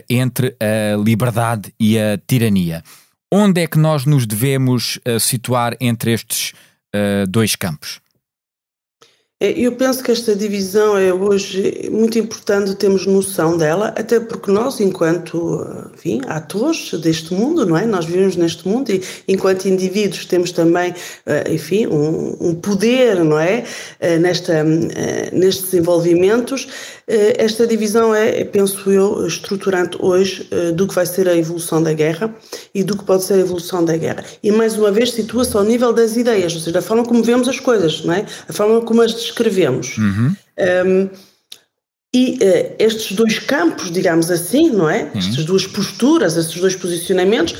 entre 0.09 0.55
a 0.61 0.95
liberdade 0.95 1.73
e 1.77 1.99
a 1.99 2.17
tirania. 2.25 2.81
Onde 3.29 3.61
é 3.61 3.67
que 3.67 3.77
nós 3.77 4.05
nos 4.05 4.25
devemos 4.25 4.97
situar 5.19 5.75
entre 5.81 6.13
estes 6.13 6.53
dois 7.27 7.57
campos? 7.57 7.99
É, 9.43 9.51
eu 9.59 9.73
penso 9.73 10.01
que 10.01 10.09
esta 10.09 10.33
divisão 10.33 10.97
é 10.97 11.13
hoje 11.13 11.89
muito 11.91 12.17
importante 12.17 12.73
termos 12.75 13.05
noção 13.05 13.57
dela, 13.57 13.87
até 13.87 14.17
porque 14.17 14.49
nós, 14.49 14.79
enquanto 14.79 15.67
enfim, 15.93 16.21
atores 16.27 16.93
deste 16.93 17.33
mundo, 17.33 17.65
não 17.65 17.77
é? 17.77 17.85
Nós 17.85 18.05
vivemos 18.05 18.37
neste 18.37 18.65
mundo 18.65 18.89
e, 18.89 19.03
enquanto 19.27 19.65
indivíduos, 19.65 20.25
temos 20.25 20.53
também, 20.53 20.95
eh, 21.25 21.51
enfim, 21.51 21.87
um, 21.87 22.37
um 22.39 22.55
poder, 22.55 23.21
não 23.21 23.37
é? 23.37 23.65
Eh, 23.99 24.17
nesta, 24.17 24.53
eh, 24.53 25.29
nestes 25.33 25.71
desenvolvimentos. 25.71 26.69
Esta 27.05 27.67
divisão 27.67 28.15
é, 28.15 28.45
penso 28.45 28.89
eu, 28.89 29.27
estruturante 29.27 29.97
hoje 29.99 30.47
do 30.73 30.87
que 30.87 30.95
vai 30.95 31.05
ser 31.05 31.27
a 31.27 31.35
evolução 31.35 31.83
da 31.83 31.91
guerra 31.91 32.33
e 32.73 32.81
do 32.81 32.97
que 32.97 33.03
pode 33.03 33.25
ser 33.25 33.33
a 33.33 33.39
evolução 33.39 33.83
da 33.83 33.97
guerra. 33.97 34.23
E 34.41 34.49
mais 34.53 34.77
uma 34.77 34.89
vez 34.89 35.11
situa-se 35.11 35.55
ao 35.57 35.65
nível 35.65 35.91
das 35.91 36.15
ideias, 36.15 36.53
ou 36.53 36.59
seja, 36.59 36.71
da 36.71 36.81
forma 36.81 37.03
como 37.03 37.21
vemos 37.21 37.49
as 37.49 37.59
coisas, 37.59 38.05
não 38.05 38.13
é? 38.13 38.25
A 38.47 38.53
forma 38.53 38.79
como 38.79 39.01
as 39.01 39.32
escrevemos. 39.33 39.97
Uhum. 39.97 40.35
Um, 40.85 41.09
e 42.15 42.37
uh, 42.41 42.75
estes 42.77 43.13
dois 43.13 43.39
campos, 43.39 43.91
digamos 43.91 44.29
assim, 44.29 44.69
não 44.69 44.89
é? 44.89 45.03
Uhum. 45.03 45.19
Estas 45.19 45.45
duas 45.45 45.65
posturas, 45.65 46.37
estes 46.37 46.61
dois 46.61 46.75
posicionamentos, 46.75 47.55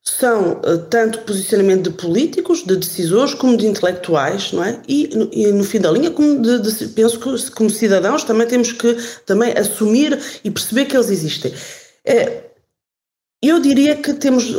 são 0.00 0.52
uh, 0.52 0.78
tanto 0.88 1.18
posicionamento 1.20 1.90
de 1.90 1.96
políticos, 1.96 2.62
de 2.64 2.76
decisores, 2.76 3.34
como 3.34 3.56
de 3.56 3.66
intelectuais, 3.66 4.52
não 4.52 4.62
é? 4.62 4.80
E, 4.86 5.08
no, 5.08 5.28
e 5.32 5.46
no 5.48 5.64
fim 5.64 5.80
da 5.80 5.90
linha, 5.90 6.12
como 6.12 6.40
de, 6.40 6.60
de, 6.60 6.88
penso 6.88 7.18
que 7.18 7.50
como 7.50 7.68
cidadãos 7.68 8.22
também 8.22 8.46
temos 8.46 8.70
que 8.70 8.96
também 9.26 9.52
assumir 9.58 10.16
e 10.44 10.50
perceber 10.50 10.84
que 10.84 10.96
eles 10.96 11.10
existem. 11.10 11.52
Uh, 11.52 12.46
eu 13.42 13.60
diria 13.60 13.96
que 13.96 14.14
temos, 14.14 14.54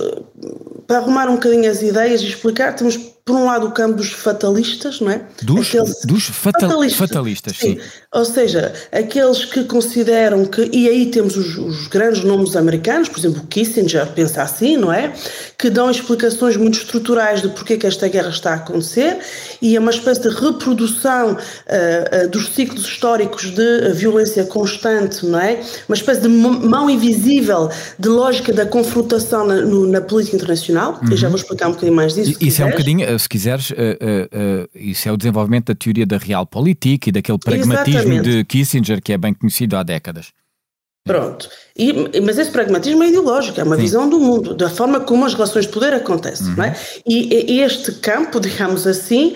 para 0.86 0.98
arrumar 0.98 1.30
um 1.30 1.36
bocadinho 1.36 1.70
as 1.70 1.82
ideias 1.82 2.22
e 2.22 2.28
explicar, 2.28 2.76
temos 2.76 3.17
por 3.28 3.36
um 3.36 3.44
lado 3.44 3.68
o 3.68 3.72
campo 3.72 3.98
dos 3.98 4.14
fatalistas, 4.14 5.02
não 5.02 5.12
é? 5.12 5.22
Dos, 5.42 5.74
dos 6.06 6.28
fatal, 6.28 6.70
fatalistas, 6.70 7.10
fatalistas 7.10 7.58
sim. 7.58 7.76
sim. 7.76 7.80
Ou 8.14 8.24
seja, 8.24 8.74
aqueles 8.90 9.44
que 9.44 9.66
consideram 9.66 10.46
que, 10.46 10.70
e 10.72 10.88
aí 10.88 11.08
temos 11.08 11.36
os, 11.36 11.58
os, 11.58 11.88
grandes 11.88 12.24
nomes 12.24 12.56
americanos, 12.56 13.10
por 13.10 13.20
exemplo, 13.20 13.46
Kissinger 13.50 14.08
pensa 14.14 14.42
assim, 14.42 14.78
não 14.78 14.94
é? 14.94 15.12
Que 15.58 15.70
dão 15.70 15.92
explicações 15.92 16.56
muito 16.56 16.78
estruturais 16.78 17.42
de 17.42 17.50
porque 17.50 17.74
é 17.74 17.78
que 17.78 17.86
esta 17.86 18.08
guerra 18.08 18.30
está 18.30 18.52
a 18.52 18.56
acontecer 18.56 19.18
e 19.62 19.76
é 19.76 19.80
uma 19.80 19.92
espécie 19.92 20.22
de 20.22 20.30
reprodução 20.30 21.34
uh, 21.34 21.36
uh, 21.36 22.30
dos 22.30 22.48
ciclos 22.56 22.86
históricos 22.86 23.52
de 23.52 23.92
violência 23.94 24.46
constante, 24.46 25.26
não 25.26 25.40
é? 25.40 25.60
Uma 25.90 25.96
espécie 25.96 26.22
de 26.22 26.30
mão 26.30 26.90
invisível 26.90 27.70
de 28.00 28.08
lógica 28.08 28.54
da 28.54 28.66
confrontação 28.66 29.46
na, 29.46 29.56
no, 29.58 29.86
na 29.86 30.00
política 30.00 30.38
internacional. 30.38 30.98
Uhum. 31.02 31.12
Eu 31.12 31.18
já 31.18 31.28
vou 31.28 31.36
explicar 31.36 31.68
um 31.68 31.72
bocadinho 31.72 31.96
mais 31.96 32.16
disso. 32.16 32.38
Isso 32.40 32.62
é 32.62 32.66
um 32.66 32.70
bocadinho 32.70 33.17
se 33.18 33.30
quiseres, 33.30 33.72
uh, 33.72 33.74
uh, 33.74 34.70
isso 34.74 35.08
é 35.08 35.12
o 35.12 35.18
desenvolvimento 35.18 35.68
da 35.68 35.76
teoria 35.76 36.06
da 36.06 36.18
realpolitik 36.18 37.08
e 37.08 37.12
daquele 37.12 37.38
pragmatismo 37.38 38.14
Exatamente. 38.14 38.30
de 38.30 38.44
Kissinger 38.46 39.02
que 39.02 39.14
é 39.14 39.18
bem 39.18 39.34
conhecido 39.34 39.76
há 39.78 39.84
décadas. 39.84 40.32
Pronto. 41.08 41.50
E, 41.78 42.20
mas 42.22 42.40
esse 42.40 42.50
pragmatismo 42.50 43.04
é 43.04 43.08
ideológico, 43.08 43.60
é 43.60 43.64
uma 43.64 43.76
Sim. 43.76 43.82
visão 43.84 44.10
do 44.10 44.20
mundo, 44.20 44.56
da 44.56 44.68
forma 44.68 45.00
como 45.00 45.26
as 45.26 45.36
relações 45.36 45.68
de 45.68 45.72
poder 45.72 45.94
acontecem. 45.94 46.48
Uhum. 46.48 46.56
Não 46.56 46.64
é? 46.64 46.76
e, 47.06 47.54
e, 47.54 47.62
este 47.62 47.92
campo, 47.94 48.40
digamos 48.40 48.88
assim, 48.88 49.36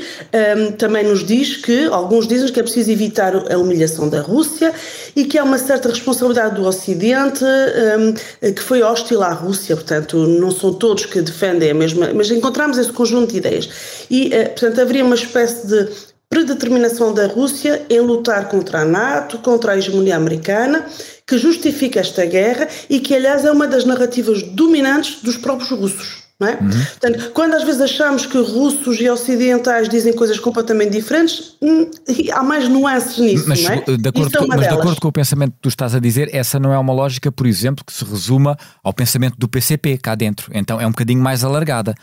um, 0.57 0.71
também 0.71 1.03
nos 1.03 1.23
diz 1.23 1.57
que, 1.57 1.85
alguns 1.85 2.27
dizem 2.27 2.51
que 2.51 2.59
é 2.59 2.63
preciso 2.63 2.89
evitar 2.89 3.35
a 3.35 3.57
humilhação 3.57 4.09
da 4.09 4.21
Rússia 4.21 4.73
e 5.15 5.25
que 5.25 5.37
há 5.37 5.43
uma 5.43 5.59
certa 5.59 5.89
responsabilidade 5.89 6.55
do 6.55 6.65
Ocidente 6.65 7.43
um, 7.43 8.51
que 8.51 8.61
foi 8.61 8.81
hostil 8.81 9.21
à 9.21 9.31
Rússia, 9.31 9.75
portanto, 9.75 10.17
não 10.17 10.49
são 10.49 10.73
todos 10.73 11.05
que 11.05 11.21
defendem 11.21 11.69
a 11.69 11.73
mesma, 11.75 12.11
mas 12.13 12.31
encontramos 12.31 12.79
esse 12.79 12.91
conjunto 12.91 13.31
de 13.31 13.37
ideias. 13.37 13.69
E, 14.09 14.29
uh, 14.29 14.49
portanto, 14.49 14.81
haveria 14.81 15.05
uma 15.05 15.15
espécie 15.15 15.67
de 15.67 15.89
predeterminação 16.31 17.13
da 17.13 17.27
Rússia 17.27 17.85
em 17.89 17.99
lutar 17.99 18.47
contra 18.47 18.79
a 18.79 18.85
NATO, 18.85 19.37
contra 19.39 19.73
a 19.73 19.77
hegemonia 19.77 20.15
americana, 20.15 20.85
que 21.31 21.37
justifica 21.37 22.01
esta 22.01 22.25
guerra 22.25 22.67
e 22.89 22.99
que, 22.99 23.15
aliás, 23.15 23.45
é 23.45 23.51
uma 23.53 23.65
das 23.65 23.85
narrativas 23.85 24.43
dominantes 24.43 25.21
dos 25.23 25.37
próprios 25.37 25.69
russos. 25.69 26.23
Não 26.37 26.47
é? 26.47 26.55
Uhum. 26.55 26.69
Portanto, 26.69 27.31
quando 27.33 27.53
às 27.53 27.63
vezes 27.63 27.79
achamos 27.79 28.25
que 28.25 28.37
russos 28.37 28.99
e 28.99 29.09
ocidentais 29.09 29.87
dizem 29.87 30.11
coisas 30.11 30.37
completamente 30.39 30.91
diferentes, 30.91 31.55
hum, 31.61 31.89
há 32.33 32.43
mais 32.43 32.67
nuances 32.67 33.17
nisso. 33.19 33.45
Mas, 33.47 33.63
não 33.63 33.71
é? 33.71 33.75
de, 33.75 34.09
acordo 34.09 34.35
é 34.35 34.39
com, 34.39 34.47
mas 34.47 34.59
de 34.59 34.73
acordo 34.73 34.99
com 34.99 35.07
o 35.07 35.11
pensamento 35.11 35.53
que 35.53 35.61
tu 35.61 35.69
estás 35.69 35.95
a 35.95 35.99
dizer, 35.99 36.29
essa 36.35 36.59
não 36.59 36.73
é 36.73 36.77
uma 36.77 36.91
lógica, 36.91 37.31
por 37.31 37.47
exemplo, 37.47 37.85
que 37.85 37.93
se 37.93 38.03
resuma 38.03 38.57
ao 38.83 38.91
pensamento 38.91 39.37
do 39.37 39.47
PCP 39.47 39.99
cá 39.99 40.15
dentro. 40.15 40.51
Então 40.53 40.81
é 40.81 40.85
um 40.85 40.91
bocadinho 40.91 41.21
mais 41.21 41.45
alargada. 41.45 41.95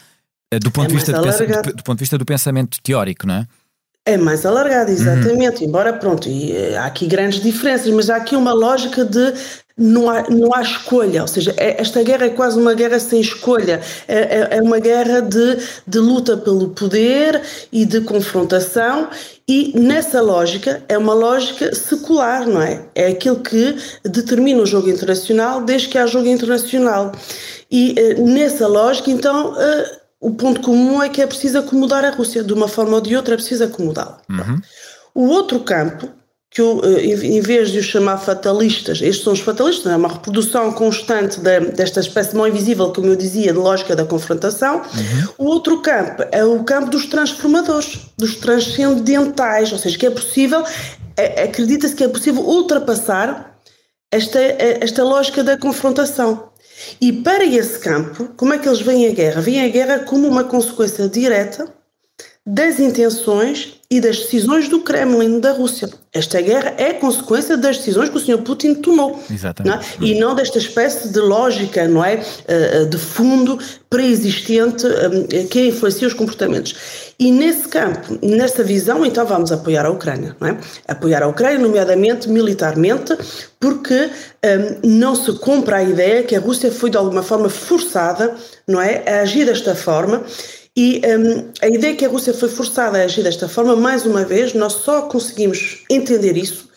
Eh, 0.51 0.59
do 0.59 0.71
ponto, 0.71 0.87
é 0.87 0.89
de, 0.89 0.95
vista 0.95 1.13
de, 1.13 1.73
do 1.75 1.83
ponto 1.83 1.99
de 1.99 2.03
vista 2.03 2.17
do 2.17 2.25
pensamento 2.25 2.81
teórico, 2.81 3.27
não 3.27 3.35
é? 3.35 3.47
É 4.09 4.17
mais 4.17 4.47
alargado, 4.47 4.91
exatamente. 4.91 5.61
Uhum. 5.61 5.69
Embora, 5.69 5.93
pronto, 5.93 6.31
e, 6.31 6.57
eh, 6.57 6.79
há 6.79 6.87
aqui 6.87 7.07
grandes 7.07 7.43
diferenças, 7.43 7.93
mas 7.93 8.09
há 8.09 8.17
aqui 8.17 8.35
uma 8.35 8.55
lógica 8.55 9.05
de 9.05 9.35
não 9.77 10.09
há, 10.09 10.25
não 10.31 10.55
há 10.55 10.63
escolha, 10.63 11.21
ou 11.21 11.29
seja, 11.29 11.55
é, 11.59 11.79
esta 11.79 12.03
guerra 12.03 12.25
é 12.25 12.31
quase 12.31 12.59
uma 12.59 12.73
guerra 12.73 12.99
sem 12.99 13.21
escolha, 13.21 13.81
é, 14.09 14.17
é, 14.17 14.49
é 14.57 14.63
uma 14.63 14.81
guerra 14.81 15.21
de, 15.21 15.59
de 15.87 15.99
luta 15.99 16.39
pelo 16.39 16.71
poder 16.71 17.41
e 17.71 17.85
de 17.85 18.01
confrontação, 18.01 19.09
e 19.47 19.79
nessa 19.79 20.23
lógica 20.23 20.83
é 20.89 20.97
uma 20.97 21.13
lógica 21.13 21.75
secular, 21.75 22.49
não 22.49 22.63
é? 22.63 22.87
É 22.95 23.09
aquilo 23.09 23.41
que 23.41 23.77
determina 24.05 24.63
o 24.63 24.67
jogo 24.67 24.89
internacional 24.89 25.63
desde 25.63 25.89
que 25.89 25.99
há 25.99 26.07
jogo 26.07 26.27
internacional. 26.27 27.13
E 27.71 27.95
uh, 28.17 28.27
nessa 28.27 28.67
lógica, 28.67 29.11
então, 29.11 29.53
uh, 29.53 29.98
o 30.21 30.33
ponto 30.33 30.61
comum 30.61 31.03
é 31.03 31.09
que 31.09 31.23
é 31.23 31.27
preciso 31.27 31.59
acomodar 31.59 32.05
a 32.05 32.11
Rússia, 32.11 32.43
de 32.43 32.53
uma 32.53 32.69
forma 32.69 32.95
ou 32.95 33.01
de 33.01 33.17
outra 33.17 33.35
é 33.35 33.37
preciso 33.37 33.65
acomodá-la. 33.65 34.21
Uhum. 34.29 34.61
O 35.15 35.29
outro 35.29 35.61
campo 35.61 36.09
que 36.51 36.61
eu, 36.61 36.81
eh, 36.83 37.05
em 37.05 37.41
vez 37.41 37.71
de 37.71 37.79
os 37.79 37.85
chamar 37.85 38.19
fatalistas, 38.19 39.03
estes 39.03 39.23
são 39.23 39.33
os 39.33 39.41
fatalistas, 39.41 39.93
é 39.93 39.97
uma 39.97 40.09
reprodução 40.09 40.73
constante 40.73 41.39
de, 41.41 41.61
desta 41.73 42.01
espécie 42.01 42.31
de 42.31 42.37
mão 42.37 42.49
invisível, 42.49 42.91
como 42.93 43.09
eu 43.09 43.17
dizia, 43.17 43.53
de 43.53 43.59
lógica 43.59 43.95
da 43.95 44.05
confrontação. 44.05 44.77
Uhum. 44.77 45.29
O 45.39 45.45
outro 45.45 45.81
campo 45.83 46.25
é 46.33 46.45
o 46.45 46.65
campo 46.65 46.91
dos 46.91 47.07
transformadores, 47.07 47.99
dos 48.17 48.35
transcendentais, 48.37 49.73
ou 49.73 49.79
seja, 49.79 49.99
que 49.99 50.07
é 50.07 50.11
possível, 50.11 50.65
é, 51.17 51.45
acredita-se 51.45 51.95
que 51.95 52.05
é 52.05 52.09
possível 52.09 52.43
ultrapassar 52.43 53.59
esta, 54.11 54.39
esta 54.41 55.05
lógica 55.05 55.45
da 55.45 55.57
confrontação. 55.57 56.49
E 57.01 57.13
para 57.13 57.45
esse 57.45 57.79
campo, 57.79 58.29
como 58.37 58.55
é 58.55 58.59
que 58.59 58.69
eles 58.69 58.81
veem 58.81 59.09
a 59.09 59.13
guerra? 59.13 59.41
Veem 59.41 59.65
a 59.65 59.69
guerra 59.69 59.99
como 60.01 60.27
uma 60.29 60.45
consequência 60.45 61.09
direta 61.09 61.78
das 62.49 62.81
intenções 62.81 63.75
e 63.91 64.01
das 64.01 64.21
decisões 64.21 64.71
do 64.71 64.81
Kremlin 64.81 65.39
da 65.39 65.53
Rússia. 65.53 65.91
Esta 66.15 66.41
guerra 66.41 66.73
é 66.79 66.95
consequência 66.95 67.59
das 67.59 67.77
decisões 67.77 68.09
que 68.09 68.17
o 68.17 68.21
Sr. 68.21 68.39
Putin 68.39 68.75
tomou. 68.75 69.23
Exatamente. 69.31 69.77
Não 70.01 70.07
é? 70.07 70.11
E 70.11 70.19
não 70.19 70.35
desta 70.35 70.57
espécie 70.57 71.11
de 71.11 71.21
lógica, 71.21 71.87
não 71.87 72.03
é? 72.03 72.23
Eh, 72.47 72.87
de 72.87 72.97
fundo 72.97 73.59
pré-existente 73.91 74.87
eh, 74.87 75.45
que 75.45 75.69
influencia 75.69 76.09
os 76.09 76.15
comportamentos. 76.15 76.75
E 77.19 77.31
nesse 77.31 77.69
campo, 77.69 78.19
nessa 78.23 78.65
visão, 78.65 79.05
então 79.05 79.27
vamos 79.27 79.53
apoiar 79.53 79.85
a 79.85 79.91
Ucrânia, 79.91 80.35
não 80.41 80.49
é? 80.49 80.59
Apoiar 80.87 81.23
a 81.23 81.29
Ucrânia, 81.29 81.59
nomeadamente 81.59 82.31
militarmente, 82.31 83.15
porque 83.61 83.95
um, 83.95 84.09
eh, 84.43 84.79
não 84.85 85.15
se 85.15 85.33
compra 85.35 85.77
a 85.77 85.83
ideia 85.83 86.23
que 86.23 86.35
a 86.35 86.41
Rússia 86.41 86.73
foi 86.73 86.89
de 86.89 86.97
alguma 86.97 87.23
forma 87.23 87.51
forçada, 87.51 88.35
não 88.67 88.81
é? 88.81 89.03
A 89.07 89.21
agir 89.21 89.45
desta 89.45 89.75
forma 89.75 90.23
e 90.81 91.03
um, 91.05 91.51
a 91.61 91.67
ideia 91.67 91.97
que 91.97 92.05
a 92.05 92.09
Rússia 92.09 92.33
foi 92.33 92.49
forçada 92.49 92.99
a 92.99 93.03
agir 93.03 93.25
desta 93.25 93.49
forma, 93.49 93.75
mais 93.75 94.07
uma 94.07 94.25
vez, 94.25 94.55
nós 94.55 94.75
só 94.75 95.03
conseguimos 95.03 95.83
entender 95.91 96.37
isso 96.37 96.69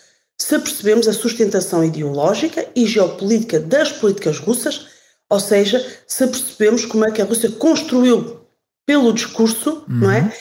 se 0.41 0.57
percebemos 0.57 1.07
a 1.07 1.13
sustentação 1.13 1.85
ideológica 1.85 2.67
e 2.75 2.87
geopolítica 2.87 3.59
das 3.59 3.91
políticas 3.91 4.39
russas, 4.39 4.87
ou 5.29 5.39
seja, 5.39 5.85
se 6.07 6.25
percebemos 6.25 6.83
como 6.83 7.05
é 7.05 7.11
que 7.11 7.21
a 7.21 7.25
Rússia 7.25 7.51
construiu 7.51 8.41
pelo 8.87 9.13
discurso, 9.13 9.85
uhum. 9.87 9.99
não 9.99 10.11
é? 10.11 10.21
Uhum. 10.21 10.31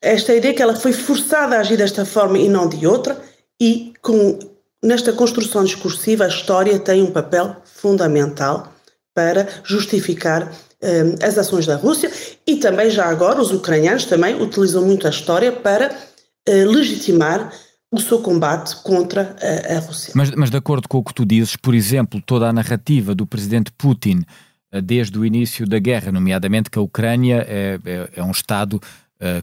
Esta 0.00 0.32
ideia 0.32 0.54
que 0.54 0.62
ela 0.62 0.76
foi 0.76 0.92
forçada 0.92 1.56
a 1.56 1.60
agir 1.60 1.76
desta 1.76 2.06
forma 2.06 2.38
e 2.38 2.48
não 2.48 2.68
de 2.68 2.86
outra, 2.86 3.20
e 3.60 3.94
com, 4.00 4.38
nesta 4.80 5.12
construção 5.12 5.64
discursiva 5.64 6.24
a 6.24 6.28
história 6.28 6.78
tem 6.78 7.02
um 7.02 7.10
papel 7.10 7.56
fundamental 7.64 8.72
para 9.12 9.48
justificar 9.64 10.52
as 11.22 11.36
ações 11.36 11.66
da 11.66 11.76
Rússia 11.76 12.10
e 12.46 12.56
também, 12.56 12.90
já 12.90 13.06
agora, 13.06 13.40
os 13.40 13.50
ucranianos 13.50 14.04
também 14.04 14.40
utilizam 14.40 14.84
muito 14.84 15.06
a 15.06 15.10
história 15.10 15.50
para 15.50 15.90
uh, 15.90 16.70
legitimar 16.70 17.52
o 17.90 17.98
seu 17.98 18.20
combate 18.20 18.76
contra 18.82 19.36
a, 19.40 19.76
a 19.76 19.78
Rússia. 19.80 20.12
Mas, 20.14 20.30
mas, 20.32 20.50
de 20.50 20.56
acordo 20.56 20.88
com 20.88 20.98
o 20.98 21.04
que 21.04 21.14
tu 21.14 21.24
dizes, 21.24 21.56
por 21.56 21.74
exemplo, 21.74 22.22
toda 22.24 22.48
a 22.48 22.52
narrativa 22.52 23.14
do 23.14 23.26
presidente 23.26 23.72
Putin 23.72 24.22
uh, 24.72 24.80
desde 24.80 25.18
o 25.18 25.24
início 25.24 25.66
da 25.66 25.80
guerra, 25.80 26.12
nomeadamente 26.12 26.70
que 26.70 26.78
a 26.78 26.82
Ucrânia 26.82 27.44
é, 27.48 27.78
é, 27.84 28.10
é 28.16 28.22
um 28.22 28.30
Estado 28.30 28.80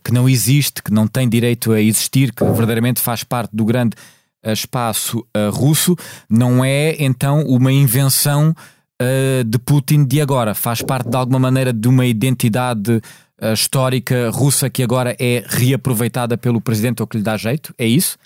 que 0.06 0.14
não 0.14 0.30
existe, 0.30 0.82
que 0.82 0.90
não 0.90 1.06
tem 1.06 1.28
direito 1.28 1.74
a 1.74 1.82
existir, 1.82 2.32
que 2.32 2.46
verdadeiramente 2.46 3.02
faz 3.02 3.26
parte 3.26 3.54
do 3.54 3.66
grande 3.66 3.94
espaço 4.42 5.28
russo, 5.52 5.98
não 6.30 6.64
é 6.64 6.96
então 6.98 7.42
uma 7.42 7.74
invenção 7.74 8.56
uh, 9.02 9.44
de 9.44 9.58
Putin 9.60 10.06
de 10.06 10.22
agora? 10.22 10.54
Faz 10.54 10.82
parte 10.82 11.10
de 11.10 11.18
alguma 11.18 11.40
maneira 11.40 11.72
de 11.72 11.88
uma 11.88 12.06
identidade 12.06 12.92
uh, 12.92 13.54
histórica 13.54 14.30
russa 14.30 14.70
que 14.70 14.84
agora 14.84 15.16
é 15.20 15.44
reaproveitada 15.48 16.38
pelo 16.38 16.62
presidente 16.62 17.02
ou 17.02 17.08
que 17.08 17.18
lhe 17.18 17.24
dá 17.24 17.38
jeito? 17.38 17.74
É 17.78 17.86
isso? 17.86 18.18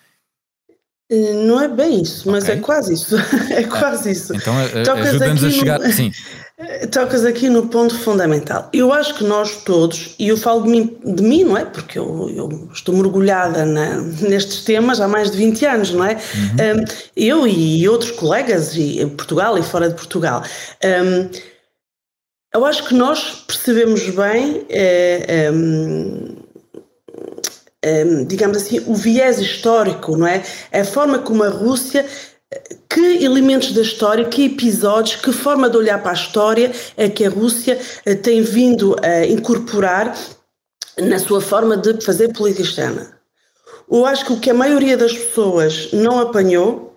Eh, 1.12 1.34
não 1.34 1.60
é 1.60 1.67
bem 1.67 2.03
isso, 2.03 2.29
mas 2.29 2.43
é 2.43 2.49
okay. 2.49 2.60
é 2.60 2.63
quase 2.63 2.93
isso. 2.93 3.15
é 3.51 3.63
quase 3.63 4.12
isso. 4.12 4.36
Então 4.36 4.53
ajuda-nos 4.58 5.43
a 5.43 5.49
chegar. 5.49 5.79
No... 5.79 5.91
Sim. 5.91 6.12
Tocas 6.91 7.23
aqui 7.23 7.47
no 7.47 7.67
ponto 7.67 7.97
fundamental. 7.97 8.69
Eu 8.73 8.91
acho 8.91 9.15
que 9.15 9.23
nós 9.23 9.63
todos, 9.63 10.13
e 10.19 10.27
eu 10.27 10.35
falo 10.35 10.63
de 10.63 10.69
mim, 10.69 10.97
de 11.05 11.23
mim 11.23 11.45
não 11.45 11.57
é? 11.57 11.63
Porque 11.63 11.97
eu, 11.97 12.29
eu 12.35 12.69
estou 12.73 12.93
mergulhada 12.95 13.65
na, 13.65 13.95
nestes 14.27 14.65
temas 14.65 14.99
há 14.99 15.07
mais 15.07 15.31
de 15.31 15.37
20 15.37 15.65
anos, 15.65 15.91
não 15.91 16.03
é? 16.03 16.15
Uhum. 16.15 16.81
Um, 16.81 16.85
eu 17.15 17.47
e 17.47 17.87
outros 17.87 18.11
colegas, 18.11 18.75
e, 18.75 18.99
em 18.99 19.07
Portugal 19.07 19.57
e 19.57 19.63
fora 19.63 19.87
de 19.87 19.95
Portugal. 19.95 20.43
Um, 20.83 21.29
eu 22.53 22.65
acho 22.65 22.85
que 22.89 22.93
nós 22.93 23.45
percebemos 23.47 24.09
bem, 24.09 24.65
é, 24.69 25.49
é, 27.81 28.03
digamos 28.25 28.57
assim, 28.57 28.83
o 28.85 28.95
viés 28.95 29.39
histórico, 29.39 30.17
não 30.17 30.27
é? 30.27 30.43
A 30.73 30.83
forma 30.83 31.19
como 31.19 31.43
a 31.43 31.49
Rússia 31.49 32.05
que 32.89 33.23
elementos 33.23 33.71
da 33.73 33.81
história, 33.81 34.25
que 34.25 34.45
episódios, 34.45 35.17
que 35.17 35.31
forma 35.31 35.69
de 35.69 35.77
olhar 35.77 36.01
para 36.01 36.12
a 36.12 36.15
história 36.15 36.71
é 36.97 37.07
que 37.07 37.23
a 37.23 37.29
Rússia 37.29 37.79
eh, 38.05 38.15
tem 38.15 38.41
vindo 38.41 38.95
a 39.03 39.25
incorporar 39.25 40.17
na 40.97 41.19
sua 41.19 41.41
forma 41.41 41.77
de 41.77 42.03
fazer 42.03 42.33
política 42.33 42.63
externa. 42.63 43.19
Eu 43.89 44.05
acho 44.05 44.25
que 44.25 44.33
o 44.33 44.39
que 44.39 44.49
a 44.49 44.53
maioria 44.53 44.97
das 44.97 45.13
pessoas 45.13 45.91
não 45.93 46.19
apanhou 46.19 46.88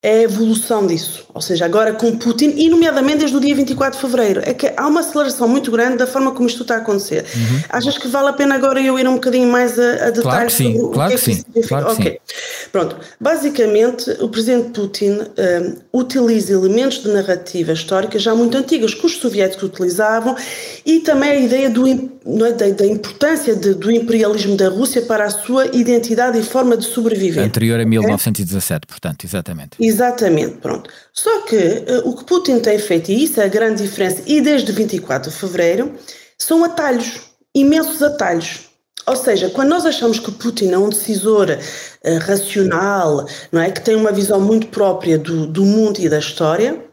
é 0.00 0.20
a 0.20 0.22
evolução 0.22 0.86
disso. 0.86 1.26
Ou 1.34 1.40
seja, 1.40 1.64
agora 1.64 1.92
com 1.92 2.16
Putin, 2.16 2.54
e 2.56 2.68
nomeadamente 2.68 3.18
desde 3.18 3.36
o 3.36 3.40
dia 3.40 3.54
24 3.54 3.98
de 3.98 4.06
fevereiro, 4.06 4.42
é 4.44 4.54
que 4.54 4.72
há 4.76 4.86
uma 4.86 5.00
aceleração 5.00 5.48
muito 5.48 5.72
grande 5.72 5.96
da 5.96 6.06
forma 6.06 6.30
como 6.30 6.48
isto 6.48 6.62
está 6.62 6.76
a 6.76 6.78
acontecer. 6.78 7.24
Uhum. 7.34 7.62
Achas 7.68 7.98
que 7.98 8.06
vale 8.06 8.28
a 8.28 8.32
pena 8.32 8.54
agora 8.54 8.80
eu 8.80 8.96
ir 8.96 9.08
um 9.08 9.14
bocadinho 9.14 9.50
mais 9.50 9.76
a, 9.78 10.06
a 10.06 10.10
detalhes? 10.10 10.22
Claro 10.22 10.46
que 10.46 10.52
sim, 10.52 10.80
o 10.80 10.88
claro 10.90 11.08
que, 11.10 11.14
é 11.16 11.18
que 11.18 11.24
sim. 11.24 11.44
Claro 11.66 11.90
ok. 11.90 12.20
Sim. 12.24 12.34
Pronto. 12.70 12.96
Basicamente, 13.20 14.10
o 14.20 14.28
presidente 14.28 14.70
Putin 14.70 15.18
um, 15.20 15.98
utiliza 16.00 16.52
elementos 16.52 17.02
de 17.02 17.08
narrativa 17.08 17.72
histórica 17.72 18.18
já 18.18 18.34
muito 18.34 18.56
antigas 18.56 18.94
que 18.94 19.04
os 19.04 19.16
soviéticos 19.16 19.64
utilizavam 19.64 20.36
e 20.86 21.00
também 21.00 21.30
a 21.30 21.36
ideia 21.36 21.70
do, 21.70 21.88
é, 21.88 22.52
da, 22.52 22.68
da, 22.68 22.86
importância 22.86 23.56
de, 23.56 23.74
do 23.74 23.90
imperialismo 23.90 24.56
da 24.56 24.68
Rússia 24.68 25.02
para 25.02 25.24
a 25.24 25.30
sua 25.30 25.66
identidade 25.74 26.38
e 26.38 26.42
forma 26.42 26.76
de 26.76 26.84
sobreviver. 26.84 27.42
Anterior 27.42 27.80
a 27.80 27.84
1917, 27.84 28.86
portanto, 28.86 29.24
exatamente. 29.24 29.70
Exatamente, 29.88 30.58
pronto. 30.58 30.90
Só 31.14 31.40
que 31.46 31.56
uh, 31.56 32.06
o 32.06 32.14
que 32.14 32.24
Putin 32.24 32.60
tem 32.60 32.78
feito, 32.78 33.10
e 33.10 33.24
isso 33.24 33.40
é 33.40 33.44
a 33.44 33.48
grande 33.48 33.82
diferença, 33.82 34.22
e 34.26 34.38
desde 34.38 34.70
24 34.70 35.30
de 35.30 35.36
fevereiro, 35.36 35.94
são 36.36 36.62
atalhos, 36.62 37.22
imensos 37.54 38.02
atalhos. 38.02 38.68
Ou 39.06 39.16
seja, 39.16 39.48
quando 39.48 39.70
nós 39.70 39.86
achamos 39.86 40.18
que 40.18 40.30
Putin 40.30 40.72
é 40.72 40.78
um 40.78 40.90
decisor 40.90 41.48
uh, 41.50 42.18
racional, 42.18 43.26
não 43.50 43.62
é, 43.62 43.70
que 43.70 43.80
tem 43.80 43.96
uma 43.96 44.12
visão 44.12 44.38
muito 44.38 44.66
própria 44.66 45.16
do, 45.18 45.46
do 45.46 45.64
mundo 45.64 45.98
e 46.00 46.08
da 46.08 46.18
história, 46.18 46.84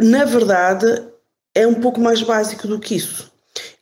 na 0.00 0.24
verdade 0.24 1.00
é 1.54 1.64
um 1.64 1.74
pouco 1.74 2.00
mais 2.00 2.22
básico 2.22 2.66
do 2.66 2.80
que 2.80 2.96
isso. 2.96 3.30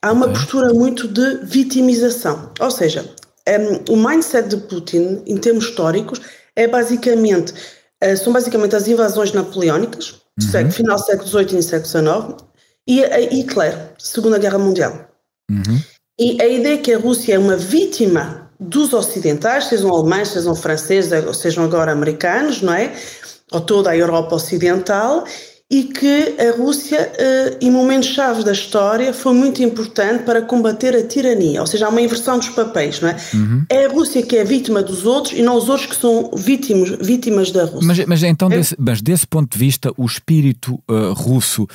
Há 0.02 0.12
uma 0.12 0.28
postura 0.28 0.74
muito 0.74 1.08
de 1.08 1.36
vitimização. 1.44 2.52
Ou 2.60 2.70
seja, 2.70 3.08
um, 3.48 3.52
ehm, 3.52 3.84
o 3.88 3.96
mindset 3.96 4.48
de 4.48 4.56
Putin, 4.58 5.22
em 5.26 5.38
termos 5.38 5.64
históricos, 5.64 6.20
é 6.54 6.66
basicamente 6.66 7.54
eh, 7.54 7.79
são 8.16 8.32
basicamente 8.32 8.74
as 8.74 8.88
invasões 8.88 9.32
napoleónicas, 9.32 10.20
uhum. 10.40 10.70
final 10.70 10.96
do 10.96 11.02
século 11.02 11.28
XVIII 11.28 11.58
e 11.58 11.62
século 11.62 11.88
XIX, 11.88 12.50
e 12.86 13.04
a 13.04 13.20
Hitler, 13.20 13.92
Segunda 13.98 14.38
Guerra 14.38 14.58
Mundial. 14.58 15.08
Uhum. 15.50 15.80
E 16.18 16.40
a 16.40 16.46
ideia 16.46 16.78
que 16.78 16.92
a 16.92 16.98
Rússia 16.98 17.34
é 17.34 17.38
uma 17.38 17.56
vítima 17.56 18.50
dos 18.58 18.92
ocidentais, 18.92 19.64
sejam 19.66 19.90
alemães, 19.90 20.28
sejam 20.28 20.54
franceses, 20.54 21.36
sejam 21.36 21.64
agora 21.64 21.92
americanos, 21.92 22.60
não 22.60 22.74
é? 22.74 22.94
Ou 23.52 23.60
toda 23.60 23.90
a 23.90 23.96
Europa 23.96 24.34
Ocidental, 24.34 25.24
e 25.70 25.84
que 25.84 26.34
a 26.40 26.56
Rússia, 26.56 27.12
eh, 27.16 27.58
em 27.60 27.70
momentos 27.70 28.08
chaves 28.08 28.42
da 28.42 28.50
história, 28.50 29.14
foi 29.14 29.32
muito 29.32 29.62
importante 29.62 30.24
para 30.24 30.42
combater 30.42 30.96
a 30.96 31.06
tirania, 31.06 31.60
ou 31.60 31.66
seja, 31.66 31.86
há 31.86 31.88
uma 31.88 32.02
inversão 32.02 32.38
dos 32.38 32.48
papéis, 32.48 33.00
não 33.00 33.08
é? 33.08 33.16
Uhum. 33.32 33.64
É 33.68 33.86
a 33.86 33.88
Rússia 33.88 34.20
que 34.20 34.36
é 34.36 34.42
vítima 34.42 34.82
dos 34.82 35.06
outros 35.06 35.38
e 35.38 35.42
não 35.42 35.54
os 35.56 35.68
outros 35.68 35.86
que 35.86 35.94
são 35.94 36.28
vítimos, 36.36 36.90
vítimas 37.00 37.52
da 37.52 37.66
Rússia. 37.66 37.86
Mas, 37.86 38.04
mas 38.04 38.22
então, 38.24 38.48
é? 38.50 38.56
desse, 38.56 38.74
mas 38.76 39.00
desse 39.00 39.26
ponto 39.28 39.52
de 39.52 39.58
vista, 39.58 39.92
o 39.96 40.04
espírito 40.04 40.82
uh, 40.90 41.12
russo 41.12 41.68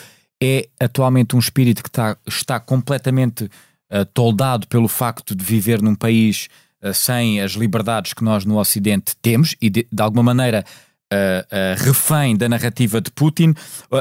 é 0.43 0.67
atualmente 0.77 1.33
um 1.33 1.39
espírito 1.39 1.81
que 1.81 1.87
está, 1.87 2.17
está 2.27 2.59
completamente 2.59 3.45
uh, 3.45 4.03
toldado 4.13 4.67
pelo 4.67 4.89
facto 4.89 5.33
de 5.33 5.43
viver 5.45 5.81
num 5.81 5.95
país 5.95 6.49
uh, 6.83 6.93
sem 6.93 7.39
as 7.39 7.53
liberdades 7.53 8.11
que 8.11 8.25
nós 8.25 8.43
no 8.43 8.59
Ocidente 8.59 9.15
temos 9.21 9.55
e, 9.61 9.69
de, 9.69 9.87
de 9.89 10.03
alguma 10.03 10.21
maneira, 10.21 10.65
uh, 11.13 11.83
refém 11.83 12.35
da 12.35 12.49
narrativa 12.49 12.99
de 12.99 13.11
Putin, 13.11 13.53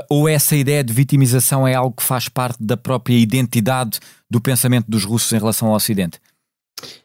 ou 0.09 0.29
essa 0.29 0.57
ideia 0.57 0.83
de 0.83 0.93
vitimização 0.93 1.67
é 1.67 1.75
algo 1.75 1.97
que 1.97 2.03
faz 2.03 2.29
parte 2.29 2.63
da 2.63 2.77
própria 2.77 3.17
identidade 3.17 4.01
do 4.31 4.41
pensamento 4.41 4.91
dos 4.91 5.05
russos 5.05 5.33
em 5.33 5.39
relação 5.39 5.69
ao 5.69 5.75
Ocidente? 5.75 6.19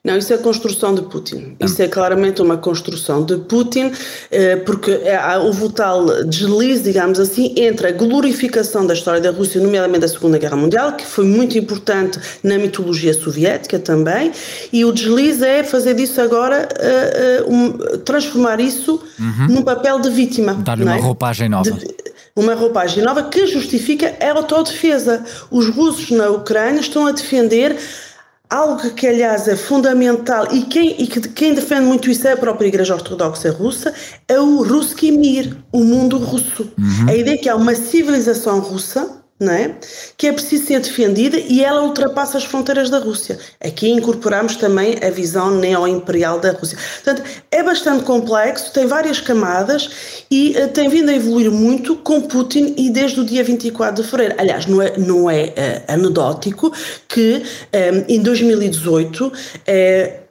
Não, 0.03 0.17
isso 0.17 0.33
é 0.33 0.37
construção 0.37 0.95
de 0.95 1.01
Putin. 1.01 1.57
Isso 1.59 1.81
é 1.81 1.87
claramente 1.87 2.41
uma 2.41 2.57
construção 2.57 3.23
de 3.23 3.37
Putin, 3.37 3.91
eh, 4.31 4.55
porque 4.57 4.97
houve 5.43 5.65
o 5.65 5.69
tal 5.69 6.23
deslize, 6.23 6.83
digamos 6.83 7.19
assim, 7.19 7.53
entre 7.57 7.87
a 7.87 7.91
glorificação 7.91 8.87
da 8.87 8.93
história 8.93 9.19
da 9.19 9.31
Rússia, 9.31 9.61
nomeadamente 9.61 10.01
da 10.01 10.07
Segunda 10.07 10.37
Guerra 10.37 10.55
Mundial, 10.55 10.93
que 10.93 11.05
foi 11.05 11.25
muito 11.25 11.57
importante 11.57 12.19
na 12.43 12.57
mitologia 12.57 13.13
soviética 13.13 13.77
também, 13.77 14.31
e 14.71 14.85
o 14.85 14.91
deslize 14.91 15.45
é 15.45 15.63
fazer 15.63 15.93
disso 15.93 16.21
agora, 16.21 16.69
eh, 16.79 17.45
eh, 17.45 17.97
transformar 18.05 18.59
isso 18.59 19.01
uhum. 19.19 19.47
num 19.49 19.61
papel 19.61 19.99
de 19.99 20.09
vítima. 20.09 20.53
Dar-lhe 20.53 20.83
uma 20.83 20.95
é? 20.95 20.99
roupagem 20.99 21.49
nova. 21.49 21.71
De, 21.71 21.87
uma 22.35 22.53
roupagem 22.53 23.03
nova 23.03 23.23
que 23.23 23.45
justifica 23.47 24.15
a 24.21 24.31
autodefesa. 24.31 25.23
Os 25.51 25.67
russos 25.67 26.09
na 26.11 26.29
Ucrânia 26.29 26.79
estão 26.79 27.05
a 27.05 27.11
defender 27.11 27.75
algo 28.49 28.89
que, 28.93 29.05
aliás, 29.05 29.47
é 29.47 29.55
fundamental 29.55 30.47
e 30.51 30.63
quem, 30.63 31.01
e 31.01 31.07
que, 31.07 31.21
quem 31.29 31.53
defende 31.53 31.85
muito 31.85 32.09
isso 32.09 32.27
é 32.27 32.33
a 32.33 32.38
própria 32.38 32.67
Igreja 32.67 32.95
Ortodoxa 32.95 33.51
Russa, 33.51 33.93
é 34.27 34.39
o 34.39 34.63
Ruski 34.63 35.12
Mir, 35.12 35.55
o 35.71 35.83
mundo 35.83 36.17
russo. 36.17 36.71
Uhum. 36.77 37.09
A 37.09 37.15
ideia 37.15 37.38
que 37.38 37.47
há 37.47 37.55
uma 37.55 37.75
civilização 37.75 38.59
russa 38.59 39.19
não 39.39 39.54
é? 39.54 39.75
que 40.17 40.28
é 40.28 40.34
preciso 40.34 40.65
ser 40.65 40.80
defendida 40.82 41.38
e 41.38 41.63
ela 41.63 41.82
ultrapassa 41.82 42.38
as 42.38 42.43
fronteiras 42.43 42.89
da 42.89 42.99
Rússia. 42.99 43.39
Aqui 43.62 43.89
incorporamos 43.89 44.56
também 44.58 44.97
a 45.02 45.10
visão 45.10 45.52
neo-imperial 45.52 46.39
da 46.39 46.52
Rússia. 46.52 46.78
Portanto, 47.04 47.23
é 47.49 47.63
bastante 47.63 48.04
complexo, 48.04 48.73
tem 48.73 48.86
várias 48.86 49.21
camadas 49.21 49.89
e 50.30 50.56
uh, 50.58 50.67
tem 50.67 50.89
vindo 50.89 51.10
a 51.10 51.13
evoluir 51.13 51.52
muito 51.52 51.95
com 51.95 52.21
Putin 52.21 52.73
e 52.78 52.89
desde 52.89 53.19
o 53.21 53.25
dia 53.25 53.43
24 53.43 54.04
de 54.04 54.10
fevereiro. 54.10 54.36
Aliás, 54.38 54.65
não 54.65 54.82
é, 54.82 54.97
não 54.97 55.30
é 55.30 55.45
uh, 55.45 55.93
anedótico 55.93 56.73
que 57.08 57.38
um, 57.38 57.41
eh, 57.71 58.06
em 58.10 58.21
2018 58.21 59.28
uh, 59.28 59.32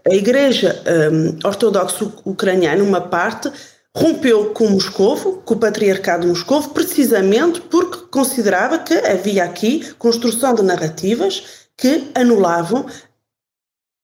a 0.06 0.14
Igreja 0.14 0.80
um, 1.12 1.38
Ortodoxa 1.46 2.10
Ucraniana, 2.24 2.82
uma 2.82 3.00
parte, 3.00 3.50
rompeu 3.96 4.50
com 4.50 4.68
Moscovo, 4.68 5.42
com 5.44 5.54
o 5.54 5.58
patriarcado 5.58 6.22
de 6.22 6.28
Moscovo, 6.28 6.70
precisamente 6.70 7.60
porque 7.60 8.06
considerava 8.10 8.78
que 8.78 8.94
havia 8.94 9.44
aqui 9.44 9.92
construção 9.98 10.54
de 10.54 10.62
narrativas 10.62 11.68
que 11.76 12.10
anulavam 12.14 12.86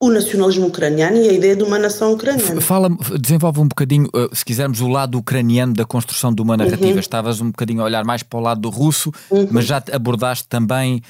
o 0.01 0.11
nacionalismo 0.11 0.67
ucraniano 0.67 1.17
e 1.17 1.29
a 1.29 1.33
ideia 1.33 1.57
de 1.57 1.63
uma 1.63 1.79
nação 1.79 2.13
ucraniana. 2.13 2.61
Fala, 2.61 2.91
desenvolve 3.19 3.61
um 3.61 3.69
bocadinho, 3.69 4.09
eh, 4.15 4.29
se 4.33 4.45
quisermos, 4.45 4.81
o 4.81 4.89
lado 4.89 5.17
ucraniano 5.17 5.73
da 5.73 5.85
construção 5.85 6.35
de 6.35 6.43
uma 6.43 6.57
narrativa. 6.57 6.93
Uhum. 6.93 6.99
Estavas 6.99 7.41
um 7.41 7.47
bocadinho 7.47 7.81
a 7.81 7.85
olhar 7.85 8.05
mais 8.05 8.23
para 8.23 8.39
o 8.39 8.43
lado 8.43 8.61
do 8.61 8.71
russo, 8.71 9.11
uhum. 9.31 9.49
mas 9.51 9.65
já 9.65 9.83
abordaste 9.93 10.47
também 10.47 11.01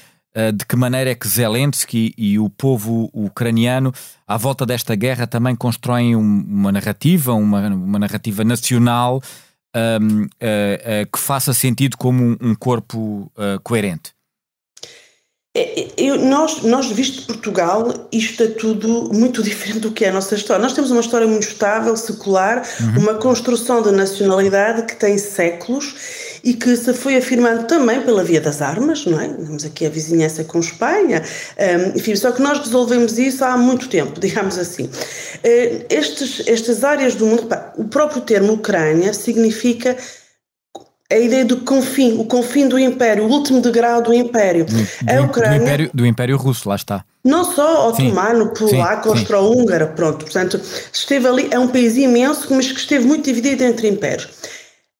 de 0.53 0.65
que 0.65 0.75
maneira 0.75 1.11
é 1.11 1.15
que 1.15 1.27
Zelensky 1.27 2.13
e 2.17 2.37
o 2.37 2.49
povo 2.49 3.09
ucraniano, 3.13 3.93
à 4.27 4.37
volta 4.37 4.65
desta 4.65 4.93
guerra, 4.95 5.25
também 5.25 5.55
constroem 5.55 6.15
um, 6.15 6.45
uma 6.47 6.71
narrativa, 6.71 7.33
uma, 7.33 7.67
uma 7.69 7.99
narrativa 7.99 8.43
nacional 8.43 9.21
um, 9.75 10.23
uh, 10.23 10.27
uh, 10.27 11.11
que 11.11 11.19
faça 11.19 11.53
sentido 11.53 11.97
como 11.97 12.23
um, 12.23 12.37
um 12.41 12.55
corpo 12.55 13.31
uh, 13.35 13.59
coerente? 13.63 14.15
É, 15.57 15.81
é, 15.81 15.93
eu, 15.97 16.19
nós, 16.19 16.63
nós, 16.63 16.87
visto 16.91 17.21
de 17.21 17.27
Portugal, 17.27 18.09
isto 18.11 18.43
é 18.43 18.47
tudo 18.47 19.09
muito 19.13 19.41
diferente 19.43 19.79
do 19.79 19.91
que 19.91 20.03
é 20.03 20.09
a 20.09 20.13
nossa 20.13 20.35
história. 20.35 20.61
Nós 20.61 20.73
temos 20.73 20.91
uma 20.91 21.01
história 21.01 21.27
muito 21.27 21.47
estável, 21.47 21.95
secular, 21.95 22.61
uhum. 22.79 23.03
uma 23.03 23.13
construção 23.15 23.81
de 23.81 23.91
nacionalidade 23.91 24.85
que 24.85 24.95
tem 24.95 25.17
séculos 25.17 26.24
e 26.45 26.53
que 26.53 26.75
se 26.77 26.93
foi 26.93 27.17
afirmando 27.17 27.63
também 27.63 27.99
pela 28.01 28.23
via 28.23 28.39
das 28.39 28.61
armas, 28.61 29.03
não 29.07 29.19
é? 29.19 29.27
Temos 29.27 29.65
aqui 29.65 29.83
a 29.83 29.89
vizinhança 29.89 30.43
com 30.43 30.59
Espanha, 30.59 31.23
um, 31.57 31.97
enfim, 31.97 32.15
só 32.15 32.31
que 32.31 32.39
nós 32.39 32.59
resolvemos 32.59 33.17
isso 33.17 33.43
há 33.43 33.57
muito 33.57 33.89
tempo, 33.89 34.17
digamos 34.21 34.55
assim. 34.59 34.83
Uh, 34.83 35.85
estes, 35.89 36.47
estas 36.47 36.83
áreas 36.83 37.15
do 37.15 37.25
mundo, 37.25 37.49
o 37.77 37.85
próprio 37.85 38.21
termo 38.21 38.53
Ucrânia 38.53 39.11
significa 39.11 39.97
a 41.11 41.17
ideia 41.17 41.45
do 41.45 41.57
confim, 41.57 42.13
o 42.19 42.25
confim 42.25 42.67
do 42.67 42.77
Império, 42.77 43.25
o 43.25 43.29
último 43.29 43.59
degrau 43.59 44.03
do 44.03 44.13
Império. 44.13 44.65
Do, 44.65 44.75
a 45.11 45.21
Ucrânia, 45.21 45.57
do, 45.57 45.63
império, 45.63 45.89
do 45.93 46.05
Império 46.05 46.37
Russo, 46.37 46.69
lá 46.69 46.75
está. 46.75 47.03
Não 47.23 47.43
só 47.43 47.89
otomano, 47.89 48.53
polaco, 48.53 49.09
austro-húngaro, 49.09 49.87
pronto. 49.95 50.25
Portanto, 50.25 50.61
esteve 50.93 51.27
ali, 51.27 51.47
é 51.49 51.57
um 51.57 51.67
país 51.67 51.97
imenso, 51.97 52.53
mas 52.53 52.71
que 52.71 52.79
esteve 52.79 53.05
muito 53.05 53.25
dividido 53.25 53.63
entre 53.63 53.87
impérios. 53.87 54.29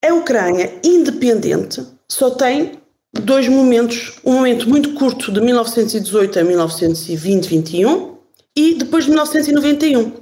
A 0.08 0.14
Ucrânia, 0.14 0.72
independente, 0.84 1.82
só 2.08 2.30
tem 2.30 2.74
dois 3.12 3.48
momentos, 3.48 4.20
um 4.24 4.34
momento 4.34 4.70
muito 4.70 4.94
curto 4.94 5.32
de 5.32 5.42
1918 5.42 6.40
a 6.40 6.44
1920-21 6.44 8.12
e 8.56 8.76
depois 8.76 9.06
de 9.06 9.10
1991. 9.10 10.14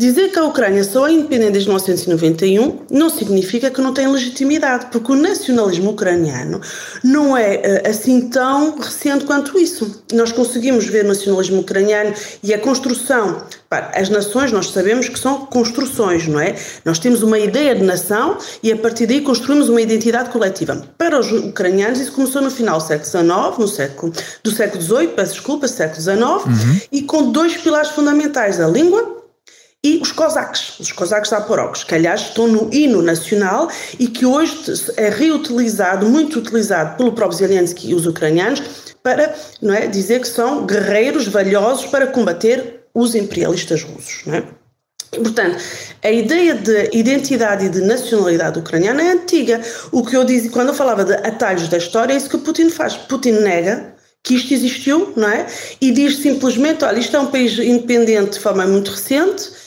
Dizer 0.00 0.30
que 0.30 0.38
a 0.38 0.44
Ucrânia 0.44 0.82
só 0.82 1.06
é 1.06 1.12
independente 1.12 1.52
desde 1.52 1.68
1991 1.68 2.86
não 2.90 3.10
significa 3.10 3.70
que 3.70 3.82
não 3.82 3.92
tem 3.92 4.10
legitimidade, 4.10 4.86
porque 4.90 5.12
o 5.12 5.14
nacionalismo 5.14 5.90
ucraniano 5.90 6.58
não 7.04 7.36
é 7.36 7.56
eh, 7.56 7.82
assim 7.86 8.30
tão 8.30 8.78
recente 8.78 9.26
quanto 9.26 9.58
isso. 9.58 10.02
Nós 10.14 10.32
conseguimos 10.32 10.86
ver 10.86 11.04
o 11.04 11.08
nacionalismo 11.08 11.60
ucraniano 11.60 12.14
e 12.42 12.54
a 12.54 12.58
construção 12.58 13.42
as 13.70 14.08
nações 14.08 14.50
nós 14.50 14.70
sabemos 14.70 15.08
que 15.08 15.18
são 15.18 15.46
construções, 15.46 16.26
não 16.26 16.40
é? 16.40 16.56
Nós 16.84 16.98
temos 16.98 17.22
uma 17.22 17.38
ideia 17.38 17.74
de 17.74 17.84
nação 17.84 18.38
e 18.62 18.72
a 18.72 18.76
partir 18.76 19.06
daí 19.06 19.20
construímos 19.20 19.68
uma 19.68 19.82
identidade 19.82 20.30
coletiva. 20.30 20.82
Para 20.96 21.20
os 21.20 21.30
ucranianos 21.30 22.00
isso 22.00 22.12
começou 22.12 22.40
no 22.40 22.50
final 22.50 22.78
do 22.78 22.84
século 22.84 23.08
XIX, 23.08 23.58
no 23.58 23.68
século, 23.68 24.12
do 24.42 24.50
século 24.50 24.82
XVIII, 24.82 25.08
peço 25.08 25.34
desculpa, 25.34 25.68
século 25.68 26.00
XIX, 26.00 26.18
uhum. 26.18 26.80
e 26.90 27.02
com 27.02 27.30
dois 27.30 27.58
pilares 27.58 27.90
fundamentais, 27.90 28.58
a 28.58 28.66
língua 28.66 29.19
e 29.82 29.98
os 30.02 30.12
cosaques, 30.12 30.78
os 30.78 30.92
cosaques 30.92 31.30
zaporocos, 31.30 31.84
que 31.84 31.94
aliás 31.94 32.20
estão 32.20 32.46
no 32.46 32.72
hino 32.72 33.00
nacional 33.00 33.70
e 33.98 34.08
que 34.08 34.26
hoje 34.26 34.54
é 34.96 35.08
reutilizado, 35.08 36.06
muito 36.06 36.38
utilizado 36.38 36.96
pelo 36.98 37.12
próprio 37.12 37.38
Zelensky 37.38 37.90
e 37.90 37.94
os 37.94 38.06
ucranianos 38.06 38.62
para 39.02 39.34
não 39.62 39.72
é, 39.72 39.86
dizer 39.86 40.20
que 40.20 40.28
são 40.28 40.66
guerreiros 40.66 41.26
valiosos 41.26 41.86
para 41.86 42.06
combater 42.06 42.82
os 42.94 43.14
imperialistas 43.14 43.82
russos. 43.82 44.22
Não 44.26 44.34
é? 44.34 44.44
Portanto, 45.12 45.58
a 46.04 46.10
ideia 46.10 46.54
de 46.54 46.90
identidade 46.92 47.64
e 47.64 47.68
de 47.70 47.80
nacionalidade 47.80 48.58
ucraniana 48.58 49.02
é 49.02 49.12
antiga. 49.12 49.60
O 49.90 50.04
que 50.04 50.14
eu 50.14 50.24
dizia, 50.24 50.50
quando 50.50 50.68
eu 50.68 50.74
falava 50.74 51.04
de 51.04 51.14
atalhos 51.14 51.68
da 51.68 51.78
história, 51.78 52.12
é 52.12 52.16
isso 52.16 52.28
que 52.28 52.38
Putin 52.38 52.68
faz. 52.68 52.96
Putin 52.96 53.32
nega 53.32 53.94
que 54.22 54.34
isto 54.34 54.52
existiu, 54.52 55.12
não 55.16 55.28
é? 55.28 55.46
E 55.80 55.90
diz 55.90 56.18
simplesmente: 56.18 56.84
olha, 56.84 56.98
isto 56.98 57.16
é 57.16 57.20
um 57.20 57.26
país 57.26 57.58
independente 57.58 58.32
de 58.32 58.40
forma 58.40 58.66
muito 58.66 58.90
recente 58.90 59.59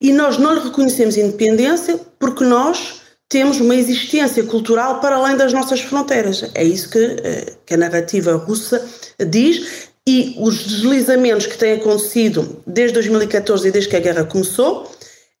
e 0.00 0.12
nós 0.12 0.38
não 0.38 0.54
lhe 0.54 0.60
reconhecemos 0.60 1.16
independência 1.16 2.00
porque 2.18 2.44
nós 2.44 3.00
temos 3.28 3.60
uma 3.60 3.74
existência 3.76 4.42
cultural 4.44 5.00
para 5.00 5.16
além 5.16 5.36
das 5.36 5.52
nossas 5.52 5.80
fronteiras. 5.80 6.50
É 6.54 6.64
isso 6.64 6.90
que, 6.90 6.98
eh, 6.98 7.52
que 7.64 7.74
a 7.74 7.76
narrativa 7.76 8.34
russa 8.34 8.84
diz 9.28 9.88
e 10.06 10.34
os 10.38 10.64
deslizamentos 10.64 11.46
que 11.46 11.56
têm 11.56 11.74
acontecido 11.74 12.60
desde 12.66 12.94
2014 12.94 13.68
e 13.68 13.70
desde 13.70 13.90
que 13.90 13.96
a 13.96 14.00
guerra 14.00 14.24
começou 14.24 14.90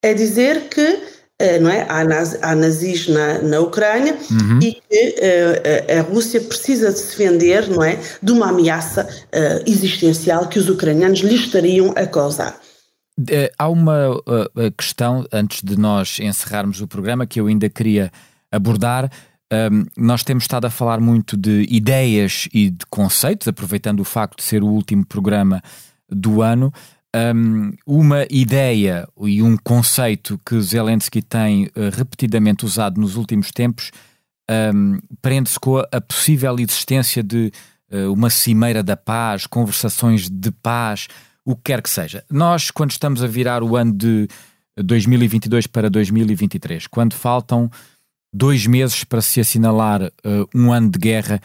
é 0.02 0.14
dizer 0.14 0.68
que 0.68 1.00
eh, 1.40 1.58
não 1.58 1.70
é? 1.70 1.86
há, 1.88 2.04
naz, 2.04 2.38
há 2.42 2.54
nazis 2.54 3.08
na, 3.08 3.38
na 3.38 3.60
Ucrânia 3.60 4.14
uhum. 4.30 4.58
e 4.62 4.74
que 4.74 5.14
uh, 5.18 5.98
a 5.98 6.02
Rússia 6.02 6.38
precisa 6.38 6.92
de 6.92 6.98
se 6.98 7.06
defender 7.06 7.66
não 7.70 7.82
é? 7.82 7.98
de 8.22 8.30
uma 8.30 8.50
ameaça 8.50 9.04
uh, 9.04 9.62
existencial 9.66 10.46
que 10.48 10.58
os 10.58 10.68
ucranianos 10.68 11.20
lhe 11.20 11.34
estariam 11.34 11.94
a 11.96 12.06
causar. 12.06 12.59
Há 13.58 13.68
uma 13.68 14.10
uh, 14.10 14.72
questão, 14.76 15.26
antes 15.32 15.62
de 15.62 15.78
nós 15.78 16.18
encerrarmos 16.20 16.80
o 16.80 16.88
programa, 16.88 17.26
que 17.26 17.40
eu 17.40 17.46
ainda 17.46 17.68
queria 17.68 18.10
abordar, 18.50 19.10
um, 19.52 19.84
nós 19.96 20.22
temos 20.22 20.44
estado 20.44 20.66
a 20.66 20.70
falar 20.70 21.00
muito 21.00 21.36
de 21.36 21.66
ideias 21.68 22.48
e 22.52 22.70
de 22.70 22.86
conceitos, 22.86 23.48
aproveitando 23.48 24.00
o 24.00 24.04
facto 24.04 24.38
de 24.38 24.44
ser 24.44 24.62
o 24.62 24.68
último 24.68 25.04
programa 25.04 25.60
do 26.08 26.40
ano. 26.40 26.72
Um, 27.34 27.72
uma 27.84 28.24
ideia 28.30 29.08
e 29.20 29.42
um 29.42 29.56
conceito 29.56 30.40
que 30.46 30.60
Zelensky 30.60 31.20
tem 31.20 31.68
repetidamente 31.92 32.64
usado 32.64 33.00
nos 33.00 33.16
últimos 33.16 33.50
tempos 33.50 33.90
um, 34.50 34.98
prende-se 35.22 35.60
com 35.60 35.78
a, 35.78 35.86
a, 35.92 36.00
possível 36.00 36.58
existência 36.58 37.22
de 37.22 37.52
uh, 37.92 38.12
uma 38.12 38.28
cimeira 38.28 38.82
da 38.82 38.96
paz, 38.96 39.46
conversações 39.46 40.28
de 40.28 40.50
paz, 40.50 41.06
o 41.50 41.56
que 41.56 41.62
quer 41.64 41.82
que 41.82 41.90
seja. 41.90 42.24
Nós, 42.30 42.70
quando 42.70 42.90
estamos 42.90 43.22
a 43.22 43.26
virar 43.26 43.62
o 43.62 43.76
ano 43.76 43.92
de 43.92 44.28
2022 44.76 45.66
para 45.66 45.90
2023, 45.90 46.86
quando 46.86 47.14
faltam 47.14 47.70
dois 48.32 48.66
meses 48.66 49.04
para 49.04 49.20
se 49.20 49.40
assinalar 49.40 50.02
uh, 50.02 50.48
um 50.54 50.72
ano 50.72 50.90
de 50.90 50.98
guerra. 50.98 51.40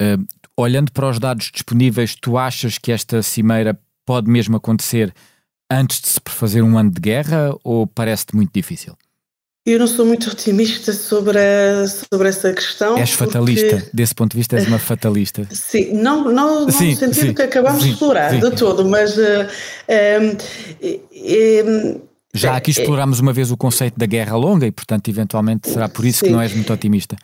Uh, 0.00 0.24
olhando 0.56 0.92
para 0.92 1.08
os 1.08 1.18
dados 1.18 1.50
disponíveis, 1.52 2.14
tu 2.14 2.38
achas 2.38 2.78
que 2.78 2.92
esta 2.92 3.22
cimeira 3.22 3.78
pode 4.06 4.30
mesmo 4.30 4.56
acontecer 4.56 5.14
antes 5.70 6.00
de 6.00 6.08
se 6.08 6.20
fazer 6.26 6.62
um 6.62 6.78
ano 6.78 6.90
de 6.90 7.00
guerra 7.00 7.54
ou 7.62 7.86
parece-te 7.86 8.34
muito 8.34 8.52
difícil? 8.52 8.96
Eu 9.66 9.78
não 9.78 9.86
sou 9.86 10.06
muito 10.06 10.30
otimista 10.30 10.92
sobre, 10.92 11.38
a, 11.38 11.86
sobre 11.86 12.28
essa 12.28 12.52
questão. 12.52 12.96
És 12.96 13.10
fatalista, 13.10 13.76
porque... 13.76 13.90
desse 13.92 14.14
ponto 14.14 14.32
de 14.32 14.38
vista, 14.38 14.56
és 14.56 14.66
uma 14.66 14.78
fatalista. 14.78 15.46
Sim, 15.52 15.92
não, 15.92 16.24
não, 16.24 16.62
não 16.66 16.70
sim, 16.70 16.92
no 16.92 16.96
sentido 16.96 17.26
sim, 17.26 17.34
que 17.34 17.42
acabamos 17.42 17.82
sim, 17.82 17.88
de 17.88 17.92
explorar 17.94 18.38
de 18.38 18.50
todo, 18.52 18.88
mas. 18.88 19.16
Uh, 19.16 19.46
um, 21.66 22.00
já 22.34 22.56
aqui 22.56 22.70
explorámos 22.70 23.20
uma 23.20 23.32
vez 23.32 23.50
o 23.50 23.56
conceito 23.56 23.98
da 23.98 24.06
guerra 24.06 24.36
longa 24.36 24.66
e, 24.66 24.70
portanto, 24.70 25.08
eventualmente 25.08 25.70
será 25.70 25.88
por 25.88 26.04
isso 26.04 26.24
que 26.24 26.30
não 26.30 26.40
és 26.40 26.54
muito 26.54 26.72
otimista. 26.72 27.16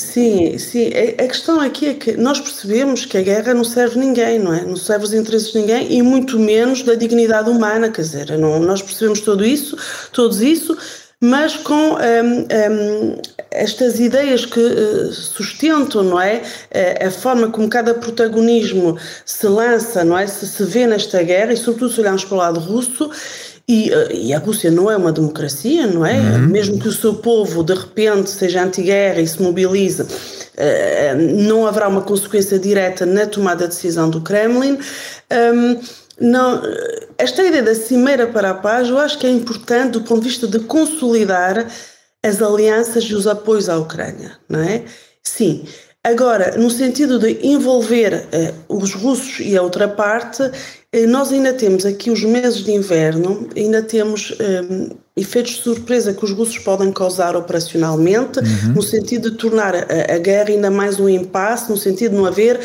Sim, 0.00 0.56
sim. 0.56 0.88
A 1.18 1.28
questão 1.28 1.60
aqui 1.60 1.88
é 1.88 1.94
que 1.94 2.16
nós 2.16 2.40
percebemos 2.40 3.04
que 3.04 3.18
a 3.18 3.22
guerra 3.22 3.52
não 3.52 3.64
serve 3.64 3.98
ninguém, 3.98 4.38
não 4.38 4.54
é? 4.54 4.64
Não 4.64 4.76
serve 4.76 5.04
os 5.04 5.12
interesses 5.12 5.52
de 5.52 5.58
ninguém 5.58 5.92
e 5.92 6.00
muito 6.00 6.38
menos 6.38 6.82
da 6.82 6.94
dignidade 6.94 7.50
humana, 7.50 7.90
quer 7.90 8.00
dizer, 8.00 8.38
não, 8.38 8.58
nós 8.60 8.80
percebemos 8.80 9.20
tudo 9.20 9.44
isso, 9.44 9.76
todos 10.10 10.40
isso, 10.40 10.76
mas 11.20 11.54
com 11.54 11.74
um, 11.74 12.40
um, 12.40 13.18
estas 13.50 14.00
ideias 14.00 14.46
que 14.46 14.58
uh, 14.58 15.12
sustentam, 15.12 16.02
não 16.02 16.20
é? 16.20 16.36
Uh, 16.38 17.08
a 17.08 17.10
forma 17.10 17.50
como 17.50 17.68
cada 17.68 17.92
protagonismo 17.92 18.96
se 19.26 19.46
lança, 19.46 20.02
não 20.02 20.16
é? 20.16 20.26
Se 20.26 20.46
se 20.46 20.64
vê 20.64 20.86
nesta 20.86 21.22
guerra 21.22 21.52
e, 21.52 21.58
sobretudo, 21.58 21.92
se 21.92 22.00
olharmos 22.00 22.24
para 22.24 22.34
o 22.34 22.38
lado 22.38 22.58
russo 22.58 23.10
e, 23.68 23.92
eh, 23.92 24.08
e, 24.14 24.34
a 24.34 24.38
Rússia 24.38 24.70
não 24.70 24.90
é 24.90 24.96
uma 24.96 25.12
democracia, 25.12 25.86
não 25.86 26.04
é? 26.04 26.18
Uhum. 26.18 26.48
Mesmo 26.48 26.78
que 26.80 26.88
o 26.88 26.92
seu 26.92 27.14
povo 27.14 27.62
de 27.62 27.74
repente 27.74 28.30
seja 28.30 28.64
anti-guerra 28.64 29.20
e 29.20 29.28
se 29.28 29.40
mobilize, 29.40 30.04
não 31.38 31.66
haverá 31.66 31.86
uma 31.86 32.02
consequência 32.02 32.58
direta 32.58 33.06
na 33.06 33.26
tomada 33.26 33.68
de 33.68 33.74
decisão 33.74 34.10
do 34.10 34.20
Kremlin. 34.20 34.76
Um, 35.30 35.78
não, 36.20 36.62
esta 37.16 37.42
ideia 37.44 37.62
da 37.62 37.74
cimeira 37.74 38.26
para 38.26 38.50
a 38.50 38.54
paz 38.54 38.88
eu 38.88 38.98
acho 38.98 39.18
que 39.18 39.26
é 39.26 39.30
importante 39.30 39.92
do 39.92 40.02
ponto 40.02 40.22
de 40.22 40.28
vista 40.28 40.46
de 40.46 40.60
consolidar 40.60 41.66
as 42.22 42.42
alianças 42.42 43.04
e 43.04 43.14
os 43.14 43.26
apoios 43.26 43.68
à 43.68 43.78
Ucrânia, 43.78 44.38
não 44.48 44.60
é? 44.60 44.84
Sim, 45.22 45.64
Agora, 46.02 46.56
no 46.56 46.70
sentido 46.70 47.18
de 47.18 47.46
envolver 47.46 48.26
eh, 48.32 48.54
os 48.66 48.94
russos 48.94 49.38
e 49.40 49.54
a 49.54 49.60
outra 49.60 49.86
parte, 49.86 50.42
eh, 50.90 51.04
nós 51.04 51.30
ainda 51.30 51.52
temos 51.52 51.84
aqui 51.84 52.10
os 52.10 52.24
meses 52.24 52.64
de 52.64 52.72
inverno, 52.72 53.46
ainda 53.54 53.82
temos 53.82 54.34
eh, 54.40 54.96
efeitos 55.14 55.56
de 55.56 55.62
surpresa 55.62 56.14
que 56.14 56.24
os 56.24 56.30
russos 56.30 56.58
podem 56.58 56.90
causar 56.90 57.36
operacionalmente, 57.36 58.38
uhum. 58.38 58.72
no 58.76 58.82
sentido 58.82 59.30
de 59.30 59.36
tornar 59.36 59.74
a, 59.74 60.14
a, 60.14 60.18
guerra 60.18 60.48
ainda 60.48 60.70
mais 60.70 60.98
um 60.98 61.06
impasse, 61.06 61.68
no 61.68 61.76
sentido 61.76 62.12
de 62.12 62.16
não 62.16 62.24
haver. 62.24 62.58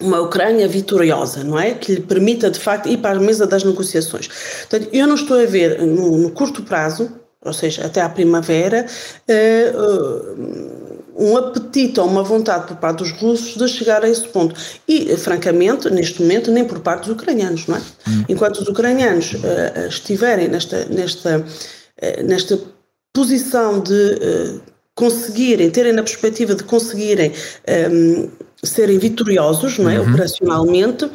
Uma 0.00 0.20
Ucrânia 0.20 0.68
vitoriosa, 0.68 1.42
não 1.42 1.58
é? 1.58 1.74
Que 1.74 1.96
lhe 1.96 2.00
permita, 2.00 2.50
de 2.50 2.58
facto, 2.58 2.88
ir 2.88 2.98
para 2.98 3.18
a 3.18 3.20
mesa 3.20 3.46
das 3.46 3.64
negociações. 3.64 4.28
Portanto, 4.68 4.88
eu 4.92 5.06
não 5.06 5.14
estou 5.14 5.40
a 5.40 5.44
ver, 5.44 5.80
no, 5.82 6.18
no 6.18 6.30
curto 6.30 6.62
prazo, 6.62 7.10
ou 7.44 7.52
seja, 7.52 7.86
até 7.86 8.00
à 8.00 8.08
primavera, 8.08 8.86
uh, 9.28 10.98
um 11.16 11.36
apetite 11.36 11.98
ou 11.98 12.06
uma 12.06 12.22
vontade 12.22 12.68
por 12.68 12.76
parte 12.76 12.98
dos 12.98 13.10
russos 13.12 13.56
de 13.56 13.68
chegar 13.68 14.04
a 14.04 14.08
esse 14.08 14.26
ponto. 14.28 14.54
E, 14.86 15.16
francamente, 15.16 15.90
neste 15.90 16.22
momento, 16.22 16.50
nem 16.50 16.64
por 16.64 16.80
parte 16.80 17.02
dos 17.06 17.10
ucranianos, 17.10 17.66
não 17.66 17.76
é? 17.76 17.80
Hum. 18.08 18.24
Enquanto 18.28 18.58
os 18.58 18.68
ucranianos 18.68 19.34
uh, 19.34 19.88
estiverem 19.88 20.48
nesta, 20.48 20.84
nesta, 20.86 21.38
uh, 21.38 22.22
nesta 22.24 22.58
posição 23.12 23.80
de 23.80 24.60
conseguirem, 24.94 25.70
terem 25.70 25.92
na 25.92 26.02
perspectiva 26.02 26.56
de 26.56 26.64
conseguirem 26.64 27.32
um, 27.92 28.28
serem 28.62 28.98
vitoriosos, 28.98 29.78
não 29.78 29.90
é? 29.90 30.00
Uhum. 30.00 30.08
Operacionalmente, 30.08 31.10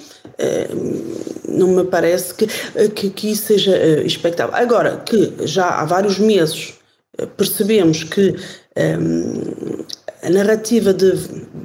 não 1.48 1.68
me 1.68 1.84
parece 1.84 2.34
que, 2.34 2.48
que, 2.90 3.10
que 3.10 3.32
isso 3.32 3.48
seja 3.48 3.78
expectável. 4.04 4.56
Agora, 4.56 5.04
que 5.06 5.34
já 5.46 5.68
há 5.68 5.86
vários 5.86 6.18
meses 6.18 6.74
percebemos 7.38 8.04
que 8.04 8.36
um, 9.00 9.84
a 10.24 10.30
narrativa 10.30 10.94
de 10.94 11.14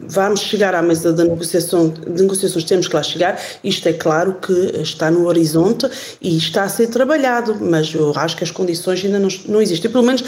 vamos 0.08 0.40
chegar 0.40 0.74
à 0.74 0.82
mesa 0.82 1.12
da 1.12 1.24
negociação, 1.24 1.88
de 1.88 2.22
negociações, 2.22 2.64
temos 2.64 2.88
que 2.88 2.96
lá 2.96 3.02
chegar, 3.02 3.40
isto 3.62 3.88
é 3.88 3.92
claro 3.92 4.34
que 4.34 4.52
está 4.82 5.10
no 5.10 5.26
horizonte 5.26 5.88
e 6.20 6.36
está 6.36 6.64
a 6.64 6.68
ser 6.68 6.88
trabalhado, 6.88 7.56
mas 7.60 7.94
eu 7.94 8.12
acho 8.16 8.36
que 8.36 8.42
as 8.42 8.50
condições 8.50 9.04
ainda 9.04 9.18
não, 9.18 9.28
não 9.46 9.62
existem. 9.62 9.90
Pelo 9.90 10.04
menos 10.04 10.24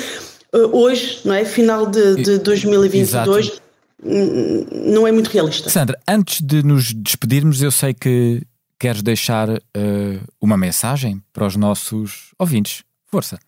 eh, 0.52 0.58
hoje, 0.72 1.20
não 1.24 1.34
é? 1.34 1.44
Final 1.44 1.86
de, 1.86 2.16
de 2.16 2.38
2022. 2.38 3.46
Exato. 3.46 3.62
Não 4.02 5.06
é 5.06 5.12
muito 5.12 5.28
realista. 5.28 5.68
Sandra, 5.68 5.98
antes 6.08 6.40
de 6.40 6.62
nos 6.62 6.92
despedirmos, 6.92 7.62
eu 7.62 7.70
sei 7.70 7.94
que 7.94 8.42
queres 8.78 9.02
deixar 9.02 9.48
uh, 9.50 9.60
uma 10.40 10.56
mensagem 10.56 11.22
para 11.32 11.46
os 11.46 11.56
nossos 11.56 12.32
ouvintes. 12.38 12.82
Força. 13.10 13.38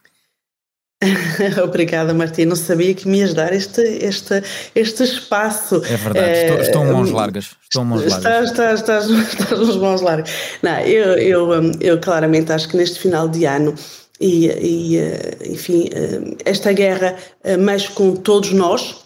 Obrigada, 1.64 2.14
Martim. 2.14 2.44
Não 2.44 2.54
sabia 2.54 2.94
que 2.94 3.08
me 3.08 3.18
ias 3.18 3.34
dar 3.34 3.52
este, 3.52 3.80
este, 3.80 4.42
este 4.74 5.02
espaço. 5.02 5.76
É 5.84 5.96
verdade, 5.96 6.18
é, 6.18 6.44
estou, 6.44 6.60
estou 6.60 6.84
mãos 6.84 7.10
largas. 7.10 7.56
Estou 7.62 7.84
mãos 7.84 8.02
largas. 8.04 8.50
Estás, 8.50 8.50
estás, 8.50 9.08
estás, 9.08 9.10
estás 9.40 9.76
mãos 9.76 10.00
largas. 10.00 10.30
Não, 10.62 10.78
eu, 10.80 11.18
eu, 11.18 11.60
hum, 11.60 11.72
eu 11.80 12.00
claramente 12.00 12.52
acho 12.52 12.68
que 12.68 12.76
neste 12.76 13.00
final 13.00 13.28
de 13.28 13.44
ano 13.46 13.74
e, 14.22 14.46
e 14.46 14.98
eh, 14.98 15.36
enfim, 15.46 15.88
eh, 15.92 16.36
esta 16.44 16.72
guerra 16.72 17.16
eh, 17.42 17.56
mexe 17.56 17.88
com 17.90 18.14
todos 18.14 18.52
nós, 18.52 18.98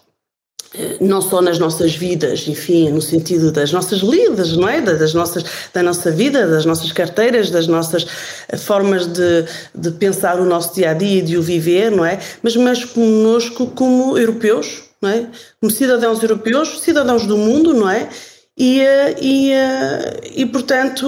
não 1.01 1.21
só 1.21 1.41
nas 1.41 1.59
nossas 1.59 1.95
vidas, 1.95 2.47
enfim, 2.49 2.91
no 2.91 3.01
sentido 3.01 3.51
das 3.51 3.73
nossas 3.73 4.01
lidas, 4.01 4.57
não 4.57 4.69
é? 4.69 4.81
Das 4.81 5.15
nossas, 5.15 5.45
da 5.73 5.83
nossa 5.83 6.11
vida, 6.11 6.47
das 6.47 6.65
nossas 6.65 6.93
carteiras, 6.93 7.51
das 7.51 7.67
nossas 7.67 8.07
eh, 8.49 8.57
formas 8.57 9.07
de, 9.07 9.45
de 9.75 9.91
pensar 9.93 10.41
o 10.41 10.45
nosso 10.45 10.75
dia 10.75 10.91
a 10.91 10.95
dia 10.95 11.19
e 11.19 11.23
de 11.23 11.37
o 11.37 11.43
viver, 11.43 11.91
não 11.91 12.05
é? 12.05 12.19
Mas 12.43 12.57
mexe 12.57 12.87
connosco 12.87 13.69
como 13.69 14.17
europeus, 14.19 14.85
não 15.01 15.11
é? 15.11 15.27
Como 15.61 15.71
cidadãos 15.71 16.23
europeus, 16.23 16.81
cidadãos 16.81 17.27
do 17.27 17.37
mundo, 17.37 17.73
não 17.73 17.89
é? 17.89 18.09
E, 18.57 18.81
eh, 18.81 19.17
e, 19.21 19.53
eh, 19.53 20.21
e 20.37 20.47
portanto, 20.47 21.07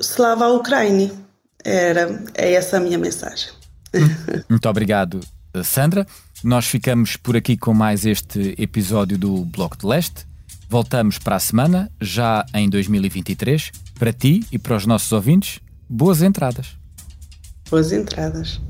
se 0.00 0.20
lava 0.20 0.46
a 0.46 0.52
Ucrânia. 0.52 1.10
Era, 1.64 2.22
é 2.34 2.52
essa 2.52 2.76
a 2.76 2.80
minha 2.80 2.96
mensagem. 2.96 3.48
Muito 4.48 4.68
obrigado, 4.68 5.20
Sandra. 5.64 6.06
Nós 6.42 6.66
ficamos 6.66 7.16
por 7.16 7.36
aqui 7.36 7.56
com 7.56 7.74
mais 7.74 8.06
este 8.06 8.54
episódio 8.58 9.18
do 9.18 9.44
Bloco 9.44 9.76
de 9.76 9.84
Leste. 9.84 10.24
Voltamos 10.68 11.18
para 11.18 11.34
a 11.34 11.40
semana, 11.40 11.90
já 12.00 12.46
em 12.54 12.70
2023. 12.70 13.72
Para 13.98 14.12
ti 14.12 14.46
e 14.52 14.58
para 14.58 14.76
os 14.76 14.86
nossos 14.86 15.10
ouvintes, 15.10 15.58
boas 15.88 16.22
entradas. 16.22 16.76
Boas 17.68 17.90
entradas. 17.90 18.60